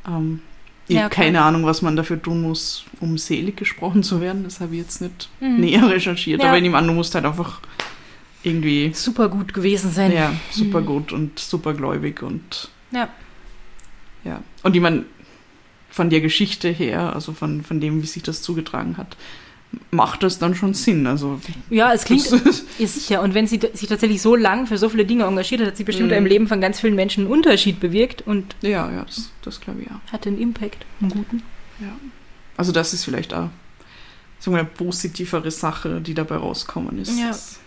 [0.09, 0.41] ähm,
[0.89, 1.27] ich Ja, habe klar.
[1.27, 4.45] keine Ahnung, was man dafür tun muss, um selig gesprochen zu werden.
[4.45, 5.61] Das habe ich jetzt nicht Mhm.
[5.61, 6.41] näher recherchiert.
[6.41, 6.49] Ja.
[6.49, 7.61] Aber ich nehme an, du musst halt einfach
[8.43, 10.13] irgendwie Super gut gewesen sein.
[10.13, 13.09] ja, super gut und super gläubig und Ja.
[14.25, 14.43] ja.
[14.63, 15.05] Und ich meine,
[15.91, 19.17] von der Geschichte her, also von, von dem, wie sich das zugetragen hat,
[19.91, 21.07] macht das dann schon Sinn.
[21.07, 21.41] Also
[21.71, 23.23] Ja, es klingt das, ja, sicher.
[23.23, 25.85] Und wenn sie sich tatsächlich so lang für so viele Dinge engagiert hat, hat sie
[25.85, 26.17] bestimmt Mhm.
[26.19, 29.81] im Leben von ganz vielen Menschen einen Unterschied bewirkt und ja, ja, das, das glaube
[29.83, 30.01] ich ja.
[30.13, 31.43] hatte einen Impact, einen guten.
[32.57, 33.49] Also das ist vielleicht auch
[34.45, 37.29] wir, eine positivere Sache, die dabei rauskommen ist, Ja.
[37.29, 37.59] dass,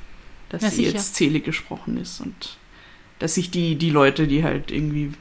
[0.56, 0.98] dass Ja, sie sicher.
[0.98, 2.58] jetzt selig gesprochen ist und
[3.20, 5.12] dass sich die, die Leute, die halt irgendwie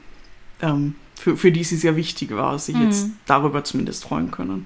[0.61, 2.83] ähm, für, für die es ja wichtig war, sich Mhm.
[2.83, 4.65] jetzt darüber zumindest freuen können.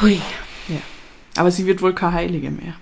[0.00, 0.20] Hui.
[1.36, 2.74] Aber sie wird wohl keine Heilige mehr.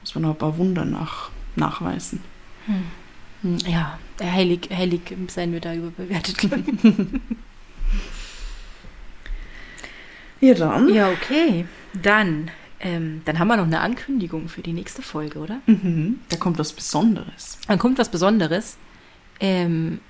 [0.00, 2.20] Muss man noch ein paar Wunder nach, nachweisen.
[2.66, 3.56] Hm.
[3.66, 6.36] Ja, heilig, heilig sein wir da überbewertet.
[10.40, 10.88] Ja, dann.
[10.94, 11.66] ja, okay.
[12.00, 12.48] Dann,
[12.80, 15.60] ähm, dann haben wir noch eine Ankündigung für die nächste Folge, oder?
[15.66, 16.20] Mhm.
[16.28, 17.58] Da kommt was Besonderes.
[17.66, 18.76] Dann kommt was Besonderes.
[19.40, 20.00] Ähm,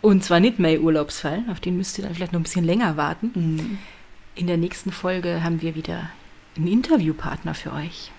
[0.00, 2.96] und zwar nicht mein Urlaubsfall, auf den müsst ihr dann vielleicht noch ein bisschen länger
[2.96, 3.30] warten.
[3.34, 3.78] Mhm.
[4.34, 6.10] In der nächsten Folge haben wir wieder
[6.56, 8.12] einen Interviewpartner für euch.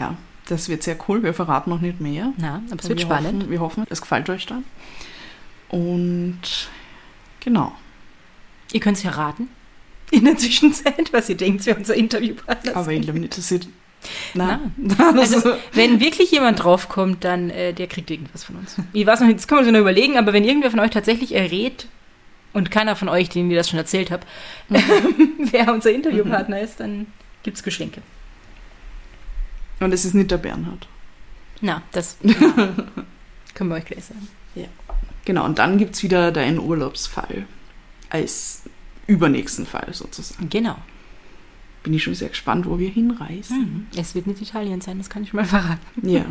[0.00, 0.16] Ja,
[0.46, 1.22] das wird sehr cool.
[1.22, 2.32] Wir verraten noch nicht mehr.
[2.38, 3.42] Na, aber es wird wir spannend.
[3.42, 4.64] Hoffen, wir hoffen, es gefällt euch dann.
[5.68, 6.70] Und
[7.40, 7.72] genau.
[8.72, 9.48] Ihr könnt es ja raten.
[10.14, 12.76] In der Zwischenzeit, was ihr denkt, wer unser Interviewpartner ist.
[12.76, 13.60] Aber ich glaube nicht, dass ihr.
[14.34, 14.60] Na.
[14.76, 14.98] Nein.
[15.18, 18.76] Also, wenn wirklich jemand draufkommt, dann äh, der kriegt irgendwas von uns.
[18.92, 20.90] Ich weiß noch nicht, das können wir uns noch überlegen, aber wenn irgendwer von euch
[20.90, 21.88] tatsächlich errät
[22.52, 24.26] und keiner von euch, denen ihr das schon erzählt habt,
[24.68, 27.06] wer unser Interviewpartner ist, dann
[27.42, 28.02] gibt es Geschenke.
[29.80, 30.86] Und es ist nicht der Bernhard.
[31.60, 32.34] Na, das ja,
[33.54, 34.28] können wir euch gleich sagen.
[35.24, 37.46] Genau, und dann gibt es wieder deinen Urlaubsfall.
[38.10, 38.62] Als
[39.06, 40.48] übernächsten Fall sozusagen.
[40.48, 40.76] Genau.
[41.82, 43.88] Bin ich schon sehr gespannt, wo wir hinreisen.
[43.96, 46.08] Es wird nicht Italien sein, das kann ich mal verraten.
[46.08, 46.24] Ja,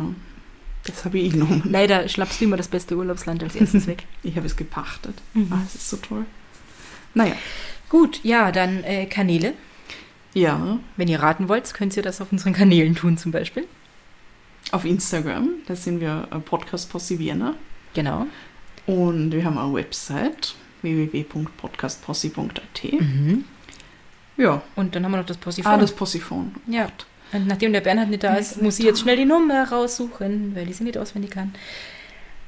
[0.84, 1.62] das habe ich genommen.
[1.64, 4.04] Leider schnappst du immer das beste Urlaubsland als erstes weg.
[4.22, 5.14] Ich habe es gepachtet.
[5.34, 5.48] Mhm.
[5.52, 6.26] Ah, es ist so toll.
[7.14, 7.34] Naja,
[7.90, 9.54] Gut, ja, dann äh, Kanäle.
[10.32, 13.66] ja, Wenn ihr raten wollt, könnt ihr das auf unseren Kanälen tun zum Beispiel.
[14.72, 17.54] auf Instagram, da sind wir äh, Podcast Posse Vienna.
[17.94, 18.26] Genau.
[18.86, 22.92] Und wir haben eine Website www.podcastposse.at.
[22.92, 23.44] Mhm.
[24.36, 25.72] Ja, Und dann haben wir noch das Possiphon.
[25.72, 26.54] ah, das Possiphon.
[26.66, 26.88] Ja.
[27.32, 30.66] Und nachdem der Bernhard nicht da ist, muss ich jetzt schnell die Nummer raussuchen, weil
[30.66, 31.52] die sie nicht auswendig kann.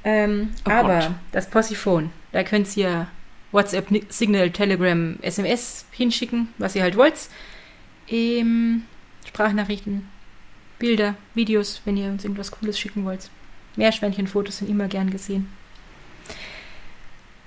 [0.05, 1.11] Ähm, Oh aber Gott.
[1.33, 3.09] das Possiphon, da könnt ihr
[3.53, 7.15] WhatsApp, Signal, Telegram, SMS hinschicken, was ihr halt wollt.
[8.09, 8.83] Ähm,
[9.27, 10.07] Sprachnachrichten,
[10.79, 13.31] Bilder, Videos, wenn ihr uns irgendwas Cooles schicken wollt.
[13.77, 15.49] Meerschweinchenfotos sind immer gern gesehen.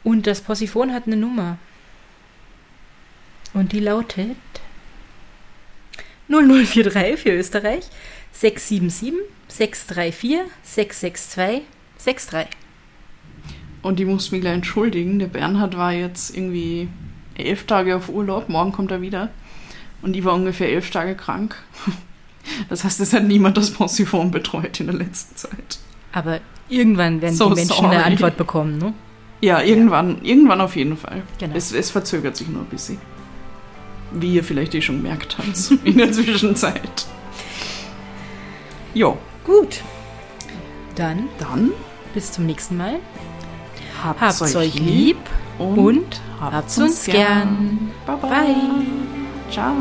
[0.03, 1.57] Und das Possiphon hat eine Nummer.
[3.53, 4.37] Und die lautet
[6.29, 7.85] 0043 für Österreich
[8.31, 9.13] 677
[9.47, 11.65] 634 662
[11.97, 12.47] 63.
[13.81, 16.89] Und ich muss mich gleich entschuldigen, der Bernhard war jetzt irgendwie
[17.35, 19.29] elf Tage auf Urlaub, morgen kommt er wieder.
[20.01, 21.55] Und ich war ungefähr elf Tage krank.
[22.67, 25.77] Das heißt, es hat niemand das Pensiphon betreut in der letzten Zeit.
[26.11, 27.95] Aber irgendwann werden So die Menschen sorry.
[27.95, 28.93] eine Antwort bekommen, ne?
[29.41, 31.23] Ja, irgendwann, irgendwann auf jeden Fall.
[31.37, 31.55] Genau.
[31.55, 32.97] Es, es verzögert sich nur ein bisschen.
[34.11, 37.05] Wie ihr vielleicht eh schon gemerkt habt in der Zwischenzeit.
[38.93, 39.17] Jo,
[39.49, 39.81] Gut.
[40.95, 41.71] Dann dann
[42.13, 42.99] bis zum nächsten Mal.
[44.03, 45.17] habt's, Habt's euch lieb
[45.57, 47.91] und habt's habt's uns gern.
[48.05, 48.29] Bye bye.
[48.29, 49.51] Bye.
[49.51, 49.73] Ciao.